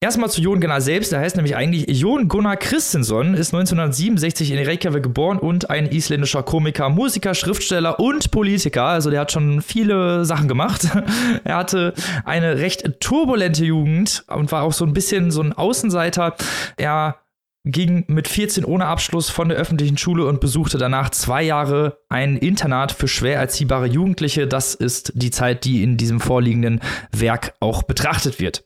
[0.02, 1.12] Erstmal zu Jon Gunnar selbst.
[1.12, 6.42] Der heißt nämlich eigentlich Jon Gunnar Christensen, ist 1967 in Reykjavik geboren und ein isländischer
[6.42, 8.82] Komiker, Musiker, Schriftsteller und Politiker.
[8.82, 10.88] Also der hat schon viele Sachen gemacht.
[11.44, 11.94] er hatte
[12.24, 16.34] eine recht turbulente Jugend und war auch so ein bisschen so ein Außenseiter.
[16.76, 17.18] Er
[17.64, 22.36] ging mit 14 ohne Abschluss von der öffentlichen Schule und besuchte danach zwei Jahre ein
[22.38, 24.48] Internat für schwer erziehbare Jugendliche.
[24.48, 26.80] Das ist die Zeit, die in diesem vorliegenden
[27.12, 28.64] Werk auch betrachtet wird.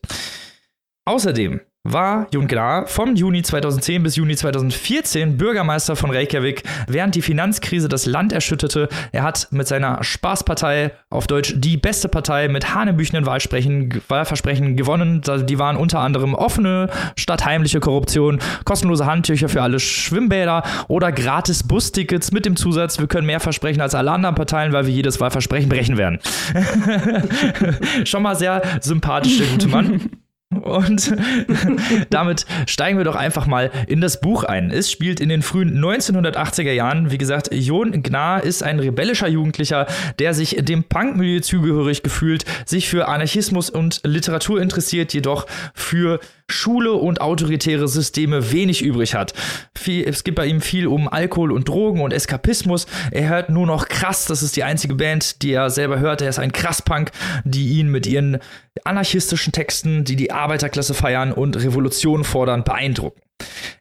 [1.07, 7.21] Außerdem war Jon Gnar vom Juni 2010 bis Juni 2014 Bürgermeister von Reykjavik, während die
[7.21, 8.89] Finanzkrise das Land erschütterte.
[9.13, 15.21] Er hat mit seiner Spaßpartei, auf Deutsch die beste Partei, mit hanebüchenden Wahlversprechen gewonnen.
[15.47, 21.63] Die waren unter anderem offene statt heimliche Korruption, kostenlose Handtücher für alle Schwimmbäder oder gratis
[21.65, 25.21] Bustickets mit dem Zusatz, wir können mehr versprechen als alle anderen Parteien, weil wir jedes
[25.21, 26.19] Wahlversprechen brechen werden.
[28.03, 30.09] Schon mal sehr sympathisch, der gute Mann.
[30.49, 31.13] Und
[32.09, 34.71] damit steigen wir doch einfach mal in das Buch ein.
[34.71, 37.11] Es spielt in den frühen 1980er Jahren.
[37.11, 39.87] Wie gesagt, Jon Gnar ist ein rebellischer Jugendlicher,
[40.19, 46.19] der sich dem Punkmilieu zugehörig gefühlt, sich für Anarchismus und Literatur interessiert, jedoch für
[46.49, 49.33] Schule und autoritäre Systeme wenig übrig hat.
[49.75, 52.87] Viel, es geht bei ihm viel um Alkohol und Drogen und Eskapismus.
[53.11, 56.21] Er hört nur noch krass, das ist die einzige Band, die er selber hört.
[56.21, 57.11] Er ist ein Krasspunk,
[57.43, 58.39] die ihn mit ihren
[58.85, 63.21] anarchistischen Texten, die die Arbeiterklasse feiern und Revolution fordern, beeindrucken.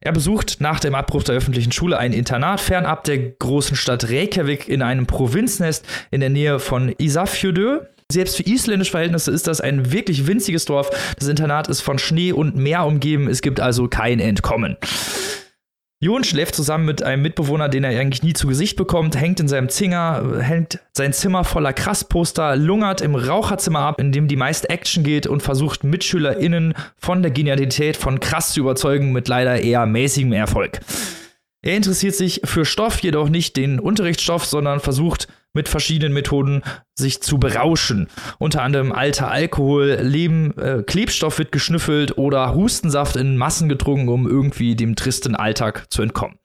[0.01, 4.69] Er besucht nach dem Abbruch der öffentlichen Schule ein Internat fernab der großen Stadt Reykjavik
[4.69, 7.81] in einem Provinznest in der Nähe von Isafjordö.
[8.13, 10.91] Selbst für isländische Verhältnisse ist das ein wirklich winziges Dorf.
[11.19, 13.29] Das Internat ist von Schnee und Meer umgeben.
[13.29, 14.77] Es gibt also kein Entkommen.
[15.99, 19.49] Jon schläft zusammen mit einem Mitbewohner, den er eigentlich nie zu Gesicht bekommt, hängt in
[19.49, 24.69] seinem Zinger, hängt sein Zimmer voller Krassposter, lungert im Raucherzimmer ab, in dem die meiste
[24.69, 29.87] Action geht und versucht MitschülerInnen von der Genialität von Krass zu überzeugen, mit leider eher
[29.87, 30.81] mäßigem Erfolg.
[31.63, 36.63] Er interessiert sich für Stoff, jedoch nicht den Unterrichtsstoff, sondern versucht mit verschiedenen Methoden
[36.95, 38.07] sich zu berauschen.
[38.39, 44.29] Unter anderem alter Alkohol, Leben, äh, Klebstoff wird geschnüffelt oder Hustensaft in Massen getrunken, um
[44.29, 46.37] irgendwie dem tristen Alltag zu entkommen.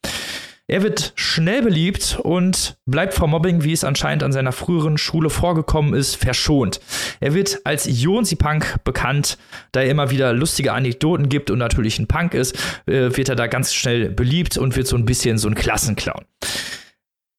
[0.72, 5.30] Er wird schnell beliebt und bleibt vor Mobbing, wie es anscheinend an seiner früheren Schule
[5.30, 6.80] vorgekommen ist, verschont.
[7.20, 9.38] Er wird als Jonsi-Punk bekannt,
[9.74, 12.55] da er immer wieder lustige Anekdoten gibt und natürlich ein Punk ist,
[12.86, 16.24] äh, wird er da ganz schnell beliebt und wird so ein bisschen so ein Klassenclown.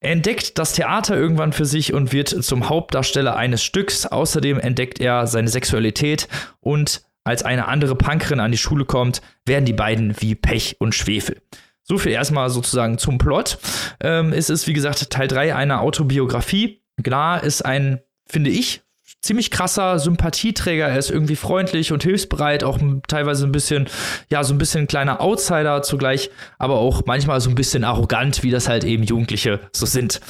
[0.03, 4.05] Entdeckt das Theater irgendwann für sich und wird zum Hauptdarsteller eines Stücks.
[4.05, 6.29] Außerdem entdeckt er seine Sexualität
[6.61, 10.93] und als eine andere Punkerin an die Schule kommt, werden die beiden wie Pech und
[10.93, 11.41] Schwefel.
[11.85, 13.59] So viel erstmal sozusagen zum Plot.
[14.01, 16.83] Ähm, es ist, wie gesagt, Teil 3 einer Autobiografie.
[17.03, 18.83] Klar ist ein, finde ich,
[19.23, 20.89] ziemlich krasser Sympathieträger.
[20.89, 23.89] Er ist irgendwie freundlich und hilfsbereit, auch teilweise ein bisschen,
[24.31, 28.51] ja, so ein bisschen kleiner Outsider zugleich, aber auch manchmal so ein bisschen arrogant, wie
[28.51, 30.21] das halt eben Jugendliche so sind.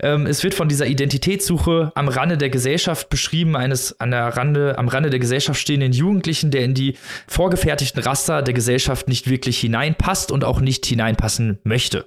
[0.00, 4.78] Ähm, es wird von dieser Identitätssuche am Rande der Gesellschaft beschrieben, eines an der Rande,
[4.78, 9.58] am Rande der Gesellschaft stehenden Jugendlichen, der in die vorgefertigten Raster der Gesellschaft nicht wirklich
[9.58, 12.06] hineinpasst und auch nicht hineinpassen möchte.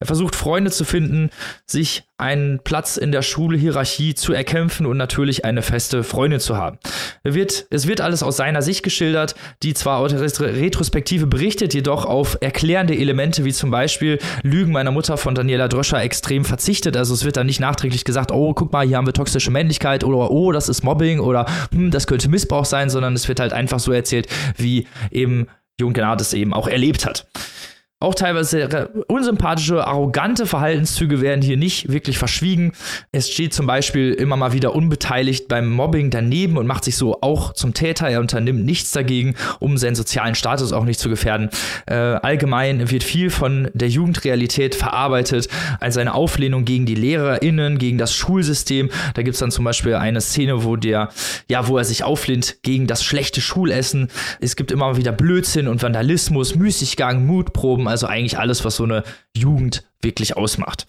[0.00, 1.30] Er versucht Freunde zu finden,
[1.66, 6.78] sich einen Platz in der Schulhierarchie zu erkämpfen und natürlich eine feste Freundin zu haben.
[7.24, 9.34] Er wird, es wird alles aus seiner Sicht geschildert,
[9.64, 15.16] die zwar aus Retrospektive berichtet, jedoch auf erklärende Elemente wie zum Beispiel Lügen meiner Mutter
[15.16, 16.96] von Daniela Dröscher extrem verzichtet.
[16.96, 20.04] Also es wird dann nicht nachträglich gesagt, oh, guck mal, hier haben wir toxische Männlichkeit
[20.04, 23.52] oder oh, das ist Mobbing oder hm, das könnte Missbrauch sein, sondern es wird halt
[23.52, 25.48] einfach so erzählt, wie eben
[25.80, 27.26] Jung Gnad es eben auch erlebt hat.
[28.00, 32.70] Auch teilweise unsympathische, arrogante Verhaltenszüge werden hier nicht wirklich verschwiegen.
[33.10, 37.20] Es steht zum Beispiel immer mal wieder unbeteiligt beim Mobbing daneben und macht sich so
[37.22, 38.08] auch zum Täter.
[38.08, 41.50] Er unternimmt nichts dagegen, um seinen sozialen Status auch nicht zu gefährden.
[41.86, 45.48] Äh, allgemein wird viel von der Jugendrealität verarbeitet,
[45.80, 48.90] als eine Auflehnung gegen die LehrerInnen, gegen das Schulsystem.
[49.14, 51.08] Da gibt es dann zum Beispiel eine Szene, wo der,
[51.48, 54.06] ja, wo er sich auflehnt gegen das schlechte Schulessen.
[54.40, 59.04] Es gibt immer wieder Blödsinn und Vandalismus, Müßiggang, Mutproben also eigentlich alles, was so eine
[59.34, 60.86] Jugend wirklich ausmacht.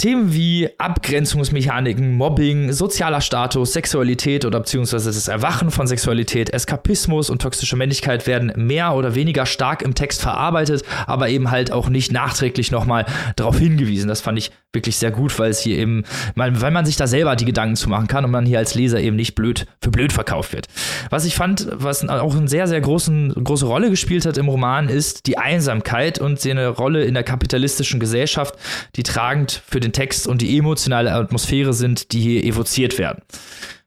[0.00, 7.42] Themen wie Abgrenzungsmechaniken, Mobbing, sozialer Status, Sexualität oder beziehungsweise das Erwachen von Sexualität, Eskapismus und
[7.42, 12.12] toxische Männlichkeit werden mehr oder weniger stark im Text verarbeitet, aber eben halt auch nicht
[12.12, 14.06] nachträglich nochmal darauf hingewiesen.
[14.06, 16.04] Das fand ich wirklich sehr gut, weil es hier eben,
[16.36, 19.00] weil man sich da selber die Gedanken zu machen kann und man hier als Leser
[19.00, 20.68] eben nicht blöd für blöd verkauft wird.
[21.10, 24.88] Was ich fand, was auch eine sehr, sehr großen, große Rolle gespielt hat im Roman,
[24.88, 28.54] ist die Einsamkeit und seine Rolle in der kapitalistischen Gesellschaft,
[28.94, 33.22] die tragend für den den Text und die emotionale Atmosphäre sind, die hier evoziert werden.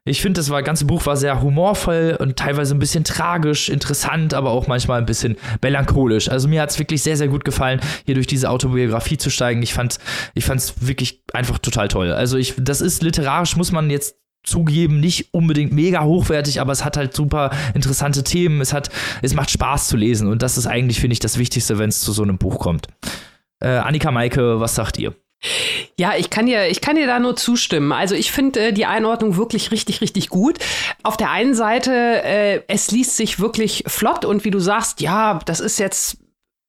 [0.03, 4.33] Ich finde, das war, ganze Buch war sehr humorvoll und teilweise ein bisschen tragisch, interessant,
[4.33, 6.27] aber auch manchmal ein bisschen melancholisch.
[6.27, 9.61] Also mir hat es wirklich sehr, sehr gut gefallen, hier durch diese Autobiografie zu steigen.
[9.61, 9.99] Ich fand
[10.33, 12.11] ich fand's wirklich einfach total toll.
[12.13, 16.83] Also ich, das ist literarisch, muss man jetzt zugeben, nicht unbedingt mega hochwertig, aber es
[16.83, 18.59] hat halt super interessante Themen.
[18.59, 18.89] Es hat,
[19.21, 22.01] es macht Spaß zu lesen und das ist eigentlich, finde ich, das Wichtigste, wenn es
[22.01, 22.87] zu so einem Buch kommt.
[23.59, 25.13] Äh, Annika Maike, was sagt ihr?
[25.97, 27.91] Ja, ich kann dir, ich kann dir da nur zustimmen.
[27.91, 30.59] Also ich finde äh, die Einordnung wirklich richtig, richtig gut.
[31.03, 31.91] Auf der einen Seite,
[32.23, 36.17] äh, es liest sich wirklich flott und wie du sagst, ja, das ist jetzt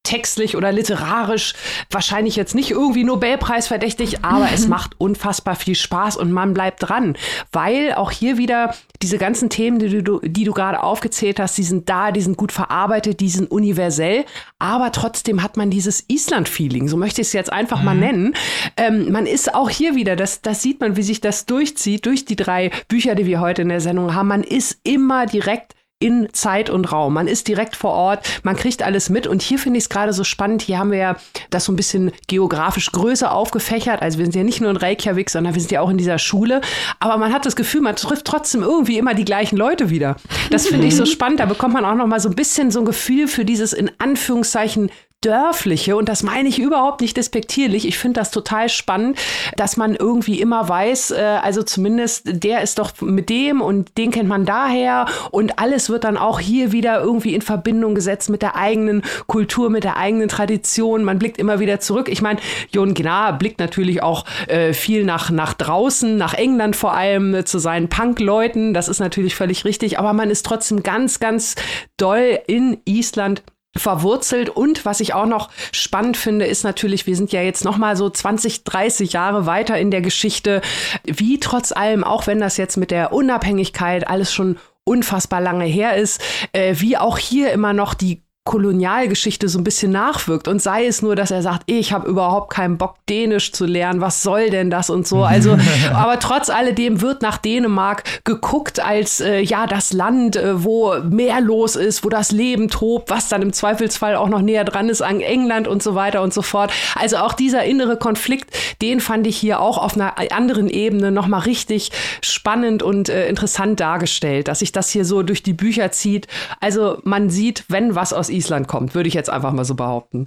[0.03, 1.55] textlich oder literarisch
[1.91, 6.83] wahrscheinlich jetzt nicht irgendwie Nobelpreis verdächtig, aber es macht unfassbar viel Spaß und man bleibt
[6.83, 7.17] dran,
[7.53, 11.63] weil auch hier wieder diese ganzen Themen, die du, die du gerade aufgezählt hast, die
[11.63, 14.25] sind da, die sind gut verarbeitet, die sind universell,
[14.59, 17.85] aber trotzdem hat man dieses Island-Feeling, so möchte ich es jetzt einfach mhm.
[17.85, 18.35] mal nennen.
[18.77, 22.25] Ähm, man ist auch hier wieder, das, das sieht man, wie sich das durchzieht, durch
[22.25, 24.29] die drei Bücher, die wir heute in der Sendung haben.
[24.29, 27.15] Man ist immer direkt in Zeit und Raum.
[27.15, 29.27] Man ist direkt vor Ort, man kriegt alles mit.
[29.27, 30.63] Und hier finde ich es gerade so spannend.
[30.63, 31.17] Hier haben wir ja
[31.51, 34.03] das so ein bisschen geografisch größer aufgefächert.
[34.03, 36.19] Also wir sind ja nicht nur in Reykjavik, sondern wir sind ja auch in dieser
[36.19, 36.61] Schule.
[36.99, 40.17] Aber man hat das Gefühl, man trifft trotzdem irgendwie immer die gleichen Leute wieder.
[40.51, 41.41] Das finde ich so spannend.
[41.41, 43.91] Da bekommt man auch noch mal so ein bisschen so ein Gefühl für dieses in
[43.99, 44.91] Anführungszeichen
[45.23, 49.19] Dörfliche, und das meine ich überhaupt nicht despektierlich, ich finde das total spannend,
[49.57, 54.11] dass man irgendwie immer weiß, äh, also zumindest der ist doch mit dem und den
[54.11, 58.43] kennt man daher und alles wird dann auch hier wieder irgendwie in Verbindung gesetzt mit
[58.43, 61.05] der eigenen Kultur, mit der eigenen Tradition.
[61.05, 62.09] Man blickt immer wieder zurück.
[62.09, 66.95] Ich meine, Jon Gnar blickt natürlich auch äh, viel nach, nach draußen, nach England vor
[66.95, 68.75] allem, äh, zu seinen Punk-Leuten.
[68.75, 71.55] Das ist natürlich völlig richtig, aber man ist trotzdem ganz, ganz
[71.97, 73.43] doll in Island
[73.77, 74.49] verwurzelt.
[74.51, 77.97] Und was ich auch noch spannend finde, ist natürlich, wir sind ja jetzt noch mal
[77.97, 80.61] so 20, 30 Jahre weiter in der Geschichte,
[81.05, 85.97] wie trotz allem, auch wenn das jetzt mit der Unabhängigkeit alles schon unfassbar lange her
[85.97, 86.21] ist,
[86.53, 91.01] äh, wie auch hier immer noch die Kolonialgeschichte so ein bisschen nachwirkt und sei es
[91.01, 94.69] nur, dass er sagt, ich habe überhaupt keinen Bock Dänisch zu lernen, was soll denn
[94.69, 95.23] das und so.
[95.23, 95.57] Also,
[95.95, 101.41] aber trotz alledem wird nach Dänemark geguckt als äh, ja das Land, äh, wo mehr
[101.41, 105.03] los ist, wo das Leben tobt, was dann im Zweifelsfall auch noch näher dran ist
[105.03, 106.73] an England und so weiter und so fort.
[106.97, 108.51] Also auch dieser innere Konflikt,
[108.83, 113.29] den fand ich hier auch auf einer anderen Ebene noch mal richtig spannend und äh,
[113.29, 116.27] interessant dargestellt, dass sich das hier so durch die Bücher zieht.
[116.59, 120.25] Also man sieht, wenn was aus Island kommt, würde ich jetzt einfach mal so behaupten.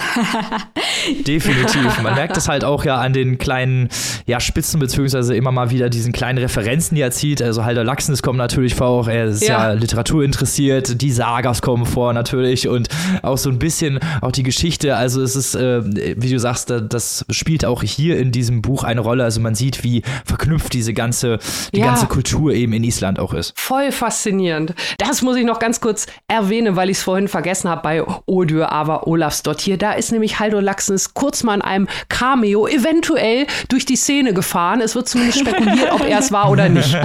[1.28, 2.02] Definitiv.
[2.02, 3.90] Man merkt es halt auch ja an den kleinen
[4.26, 7.42] ja, Spitzen, beziehungsweise immer mal wieder diesen kleinen Referenzen, die er zieht.
[7.42, 11.86] Also Halder Laxness kommt natürlich vor, er ist ja, ja Literatur interessiert, die Sagas kommen
[11.86, 12.88] vor natürlich und
[13.22, 14.96] auch so ein bisschen auch die Geschichte.
[14.96, 15.84] Also es ist, äh,
[16.20, 19.24] wie du sagst, das spielt auch hier in diesem Buch eine Rolle.
[19.24, 21.40] Also man sieht, wie verknüpft diese ganze,
[21.74, 21.88] die ja.
[21.88, 23.54] ganze Kultur eben in Island auch ist.
[23.60, 24.74] Voll faszinierend.
[24.98, 28.14] Das muss ich noch ganz kurz erwähnen, weil ich es vorhin vergessen habe bei bei
[28.26, 29.78] Odur aber Olafsdottir.
[29.78, 34.82] Da ist nämlich Haldo Laxens kurz mal in einem Cameo eventuell durch die Szene gefahren.
[34.82, 36.96] Es wird zumindest spekuliert, ob er es war oder nicht.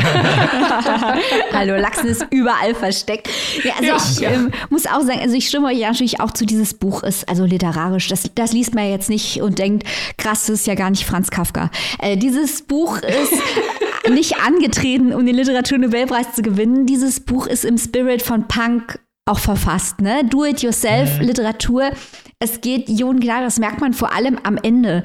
[1.52, 3.28] Hallo Laxen ist überall versteckt.
[3.62, 4.30] Ja, also ja, ich ja.
[4.30, 7.44] Ähm, muss auch sagen, also ich stimme euch natürlich auch zu, dieses Buch ist also
[7.44, 8.08] literarisch.
[8.08, 9.86] Das, das liest man jetzt nicht und denkt,
[10.16, 11.70] krass, das ist ja gar nicht Franz Kafka.
[11.98, 13.34] Äh, dieses Buch ist
[14.10, 16.86] nicht angetreten, um den Literaturnobelpreis zu gewinnen.
[16.86, 18.98] Dieses Buch ist im Spirit von Punk
[19.30, 20.24] auch verfasst, ne?
[20.24, 21.90] Do-it-yourself-Literatur.
[21.90, 21.96] Mhm.
[22.38, 25.02] Es geht Jon Gnade, das merkt man vor allem am Ende.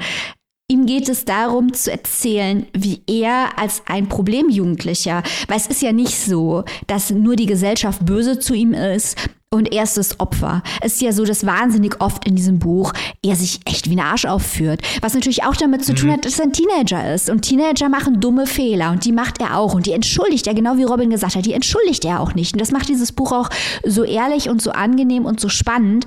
[0.68, 5.91] Ihm geht es darum zu erzählen, wie er als ein Problemjugendlicher, weil es ist ja
[5.91, 9.16] nicht so, dass nur die Gesellschaft böse zu ihm ist,
[9.51, 10.63] und er ist das Opfer.
[10.82, 12.91] Es ist ja so, dass wahnsinnig oft in diesem Buch
[13.24, 14.82] er sich echt wie ein Arsch aufführt.
[14.99, 16.13] Was natürlich auch damit zu tun mhm.
[16.13, 17.30] hat, dass er ein Teenager ist.
[17.30, 19.74] Und Teenager machen dumme Fehler und die macht er auch.
[19.74, 22.53] Und die entschuldigt er, genau wie Robin gesagt hat, die entschuldigt er auch nicht.
[22.53, 23.49] Und das macht dieses Buch auch
[23.86, 26.05] so ehrlich und so angenehm und so spannend,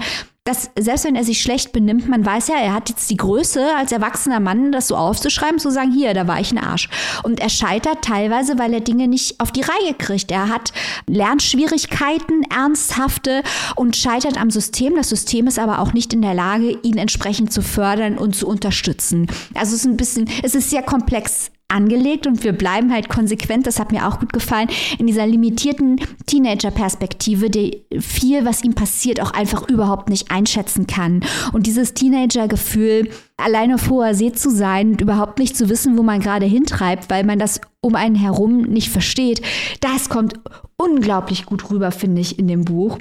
[0.48, 3.76] dass selbst wenn er sich schlecht benimmt, man weiß ja, er hat jetzt die Größe
[3.76, 6.88] als erwachsener Mann, das so aufzuschreiben, zu sagen, hier, da war ich ein Arsch.
[7.22, 10.30] Und er scheitert teilweise, weil er Dinge nicht auf die Reihe kriegt.
[10.30, 10.72] Er hat
[11.06, 13.42] Lernschwierigkeiten, ernsthafte
[13.76, 14.94] und scheitert am System.
[14.96, 18.48] Das System ist aber auch nicht in der Lage, ihn entsprechend zu fördern und zu
[18.48, 19.26] unterstützen.
[19.54, 23.66] Also es ist ein bisschen, es ist sehr komplex angelegt und wir bleiben halt konsequent,
[23.66, 29.20] das hat mir auch gut gefallen, in dieser limitierten Teenager-Perspektive, die viel, was ihm passiert,
[29.20, 31.20] auch einfach überhaupt nicht einschätzen kann.
[31.52, 36.02] Und dieses Teenager-Gefühl, alleine auf hoher See zu sein und überhaupt nicht zu wissen, wo
[36.02, 39.42] man gerade hintreibt, weil man das um einen herum nicht versteht,
[39.80, 40.40] das kommt
[40.78, 42.98] unglaublich gut rüber, finde ich, in dem Buch.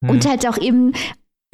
[0.00, 0.10] Mhm.
[0.10, 0.94] Und halt auch eben,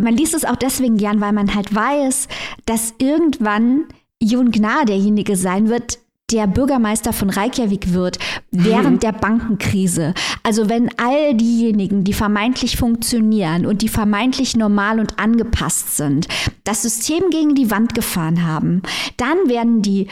[0.00, 2.28] man liest es auch deswegen gern, weil man halt weiß,
[2.64, 3.84] dass irgendwann
[4.22, 5.98] Jon Gnar derjenige sein wird,
[6.32, 8.18] der Bürgermeister von Reykjavik wird
[8.50, 9.00] während mhm.
[9.00, 10.12] der Bankenkrise.
[10.42, 16.26] Also wenn all diejenigen, die vermeintlich funktionieren und die vermeintlich normal und angepasst sind,
[16.64, 18.82] das System gegen die Wand gefahren haben,
[19.16, 20.08] dann werden die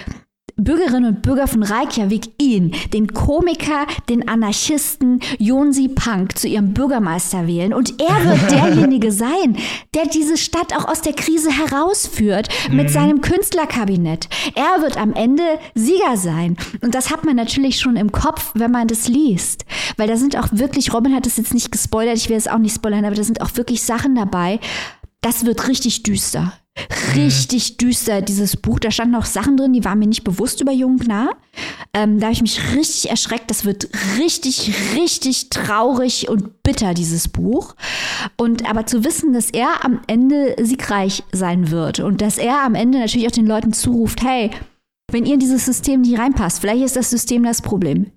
[0.56, 7.46] Bürgerinnen und Bürger von Reykjavik ihn, den Komiker, den Anarchisten Jonsi Punk zu ihrem Bürgermeister
[7.46, 7.74] wählen.
[7.74, 9.56] Und er wird derjenige sein,
[9.94, 12.92] der diese Stadt auch aus der Krise herausführt mit mhm.
[12.92, 14.28] seinem Künstlerkabinett.
[14.54, 15.42] Er wird am Ende
[15.74, 16.56] Sieger sein.
[16.82, 19.64] Und das hat man natürlich schon im Kopf, wenn man das liest.
[19.96, 22.58] Weil da sind auch wirklich, Robin hat es jetzt nicht gespoilert, ich will es auch
[22.58, 24.60] nicht spoilern, aber da sind auch wirklich Sachen dabei.
[25.20, 26.52] Das wird richtig düster.
[27.14, 28.80] Richtig düster, dieses Buch.
[28.80, 31.30] Da standen auch Sachen drin, die waren mir nicht bewusst über Jung nah.
[31.92, 33.48] Ähm, da habe ich mich richtig erschreckt.
[33.50, 37.76] Das wird richtig, richtig traurig und bitter, dieses Buch.
[38.36, 42.74] Und aber zu wissen, dass er am Ende siegreich sein wird und dass er am
[42.74, 44.50] Ende natürlich auch den Leuten zuruft, hey,
[45.12, 48.10] wenn ihr in dieses System nicht reinpasst, vielleicht ist das System das Problem.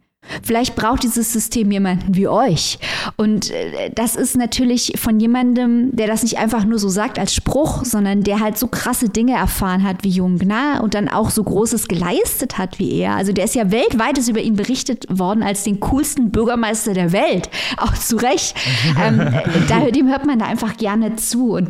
[0.43, 2.79] Vielleicht braucht dieses System jemanden wie euch.
[3.15, 7.33] Und äh, das ist natürlich von jemandem, der das nicht einfach nur so sagt als
[7.33, 11.29] Spruch, sondern der halt so krasse Dinge erfahren hat wie Jung Gnar und dann auch
[11.29, 13.15] so Großes geleistet hat wie er.
[13.15, 17.11] Also der ist ja weltweit ist über ihn berichtet worden als den coolsten Bürgermeister der
[17.11, 17.49] Welt.
[17.77, 18.55] Auch zu Recht.
[19.01, 21.53] ähm, äh, da, dem hört man da einfach gerne zu.
[21.53, 21.69] Und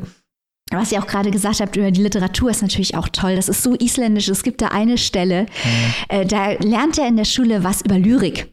[0.71, 3.35] was ihr auch gerade gesagt habt über die Literatur ist natürlich auch toll.
[3.35, 4.27] Das ist so isländisch.
[4.27, 5.93] Es gibt da eine Stelle, mhm.
[6.09, 8.51] äh, da lernt er in der Schule was über Lyrik.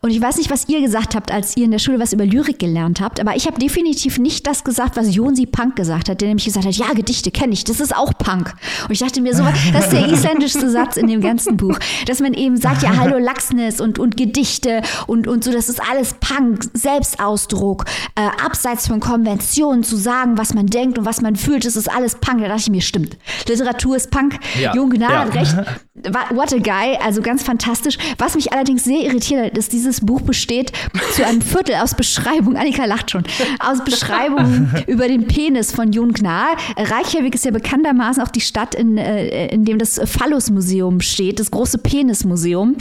[0.00, 2.26] Und ich weiß nicht, was ihr gesagt habt, als ihr in der Schule was über
[2.26, 6.20] Lyrik gelernt habt, aber ich habe definitiv nicht das gesagt, was Jonsi Punk gesagt hat,
[6.20, 8.54] der nämlich gesagt hat, ja, Gedichte kenne ich, das ist auch Punk.
[8.84, 12.20] Und ich dachte mir so, das ist der isländischste Satz in dem ganzen Buch, dass
[12.20, 16.14] man eben sagt, ja, hallo Laxness und, und Gedichte und, und so, das ist alles
[16.14, 21.64] Punk, Selbstausdruck, äh, abseits von Konventionen zu sagen, was man denkt und was man fühlt,
[21.64, 22.40] das ist alles Punk.
[22.40, 23.16] Da dachte ich mir, stimmt.
[23.48, 24.38] Literatur ist Punk.
[24.60, 24.74] Ja.
[24.74, 25.20] Jon Gnade ja.
[25.20, 25.56] hat recht.
[25.94, 27.98] what a guy, also ganz fantastisch.
[28.18, 30.72] Was mich allerdings sehr irritiert hat, ist, dieses Buch besteht
[31.12, 33.22] zu einem Viertel aus Beschreibungen, Annika lacht schon,
[33.60, 36.56] aus Beschreibungen über den Penis von Jon Gnar.
[36.76, 41.52] Reykjavik ist ja bekanntermaßen auch die Stadt, in, äh, in dem das Phallus-Museum steht, das
[41.52, 42.76] große Penis-Museum.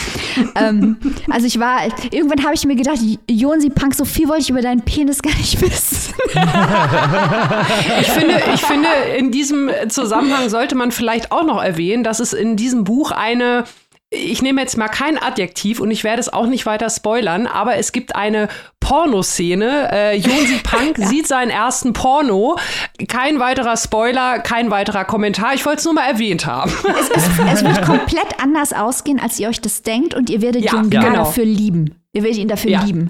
[0.56, 0.98] ähm,
[1.30, 2.98] also ich war, irgendwann habe ich mir gedacht,
[3.30, 6.16] Jon, sie Punk, so viel wollte ich über deinen Penis gar nicht wissen.
[8.02, 8.88] ich, finde, ich finde,
[9.18, 13.66] in diesem Zusammenhang sollte man vielleicht auch noch erwähnen, dass es in diesem Buch eine
[14.14, 17.78] ich nehme jetzt mal kein Adjektiv und ich werde es auch nicht weiter spoilern, aber
[17.78, 18.48] es gibt eine
[18.80, 19.90] Pornoszene.
[19.92, 21.08] Äh, Jonsi Punk ja.
[21.08, 22.58] sieht seinen ersten Porno.
[23.08, 25.54] Kein weiterer Spoiler, kein weiterer Kommentar.
[25.56, 26.72] Ich wollte es nur mal erwähnt haben.
[27.00, 27.24] Es, es,
[27.54, 30.92] es, wird komplett anders ausgehen, als ihr euch das denkt und ihr werdet ja, Jon
[30.92, 31.02] ja.
[31.02, 31.16] Genau.
[31.16, 31.96] dafür lieben.
[32.12, 32.84] Ihr werdet ihn dafür ja.
[32.84, 33.10] lieben.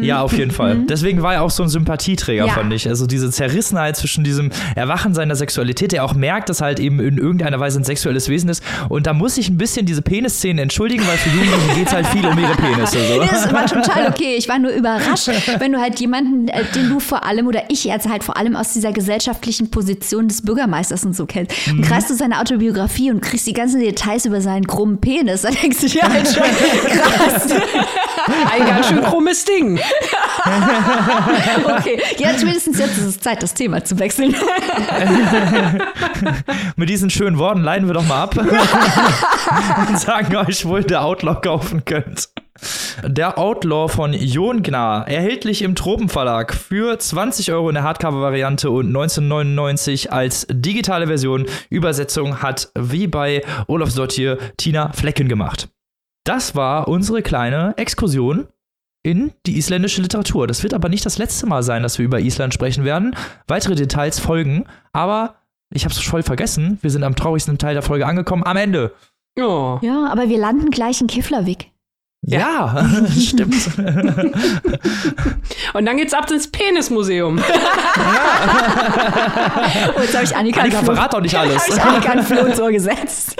[0.00, 0.76] Ja, auf jeden Fall.
[0.76, 0.86] Mhm.
[0.86, 2.52] Deswegen war er auch so ein Sympathieträger, ja.
[2.52, 2.88] fand ich.
[2.88, 7.18] Also diese Zerrissenheit zwischen diesem Erwachen seiner Sexualität, der auch merkt, dass halt eben in
[7.18, 8.62] irgendeiner Weise ein sexuelles Wesen ist.
[8.88, 12.06] Und da muss ich ein bisschen diese Penisszenen entschuldigen, weil für Jugendliche geht es halt
[12.06, 12.98] viel um ihre Penisse.
[13.06, 13.20] So.
[13.20, 14.36] Das war total okay.
[14.36, 15.28] Ich war nur überrascht,
[15.58, 18.56] wenn du halt jemanden, äh, den du vor allem oder ich jetzt halt vor allem
[18.56, 21.52] aus dieser gesellschaftlichen Position des Bürgermeisters und so kennst.
[21.68, 21.82] Und mhm.
[21.82, 25.80] kreist du seine Autobiografie und kriegst die ganzen Details über seinen krummen Penis, dann denkst
[25.80, 27.46] du dir halt schon krass.
[28.52, 29.78] Ein ganz schön krummes Ding.
[31.64, 34.34] okay, ja, spätestens jetzt ist es Zeit, das Thema zu wechseln.
[36.76, 38.36] Mit diesen schönen Worten leiten wir doch mal ab
[39.88, 42.28] und sagen euch, wo ihr der Outlaw kaufen könnt.
[43.04, 48.86] Der Outlaw von Jon Gnar, erhältlich im Tropenverlag für 20 Euro in der Hardcover-Variante und
[48.86, 51.46] 1999 als digitale Version.
[51.70, 55.68] Übersetzung hat wie bei Olaf Sottier Tina Flecken gemacht.
[56.24, 58.46] Das war unsere kleine Exkursion
[59.02, 60.46] in die isländische Literatur.
[60.46, 63.16] Das wird aber nicht das letzte Mal sein, dass wir über Island sprechen werden.
[63.46, 65.36] Weitere Details folgen, aber
[65.74, 66.78] ich habe es voll vergessen.
[66.82, 68.92] Wir sind am traurigsten Teil der Folge angekommen, am Ende.
[69.38, 69.78] Oh.
[69.82, 71.72] Ja, aber wir landen gleich in Keflavik.
[72.24, 72.86] Ja, ja
[73.18, 73.76] stimmt.
[75.74, 77.38] Und dann geht's ab ins Penismuseum.
[77.38, 77.44] Ja.
[79.96, 81.60] oh, jetzt habe ich Annika, Annika verrat doch nicht alles.
[81.62, 83.34] Habe ich Annika ein Floh so gesetzt.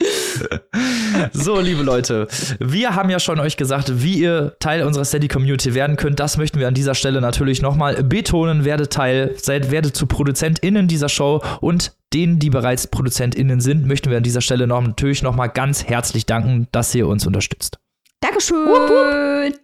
[1.32, 2.28] so, liebe Leute,
[2.60, 6.20] wir haben ja schon euch gesagt, wie ihr Teil unserer Steady-Community werden könnt.
[6.20, 8.64] Das möchten wir an dieser Stelle natürlich nochmal betonen.
[8.64, 14.10] Werdet Teil, seid, werdet zu ProduzentInnen dieser Show und denen, die bereits ProduzentInnen sind, möchten
[14.10, 17.78] wir an dieser Stelle noch, natürlich nochmal ganz herzlich danken, dass ihr uns unterstützt.
[18.20, 18.56] Dankeschön.
[18.56, 19.60] Wupp, wupp.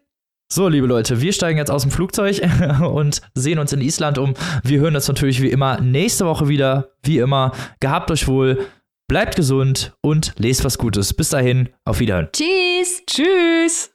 [0.53, 2.41] So, liebe Leute, wir steigen jetzt aus dem Flugzeug
[2.81, 4.35] und sehen uns in Island um.
[4.63, 6.91] Wir hören uns natürlich wie immer nächste Woche wieder.
[7.03, 8.67] Wie immer, gehabt euch wohl.
[9.09, 11.13] Bleibt gesund und lest was Gutes.
[11.13, 12.29] Bis dahin, auf Wiederhören.
[12.33, 13.03] Tschüss.
[13.07, 13.91] Tschüss.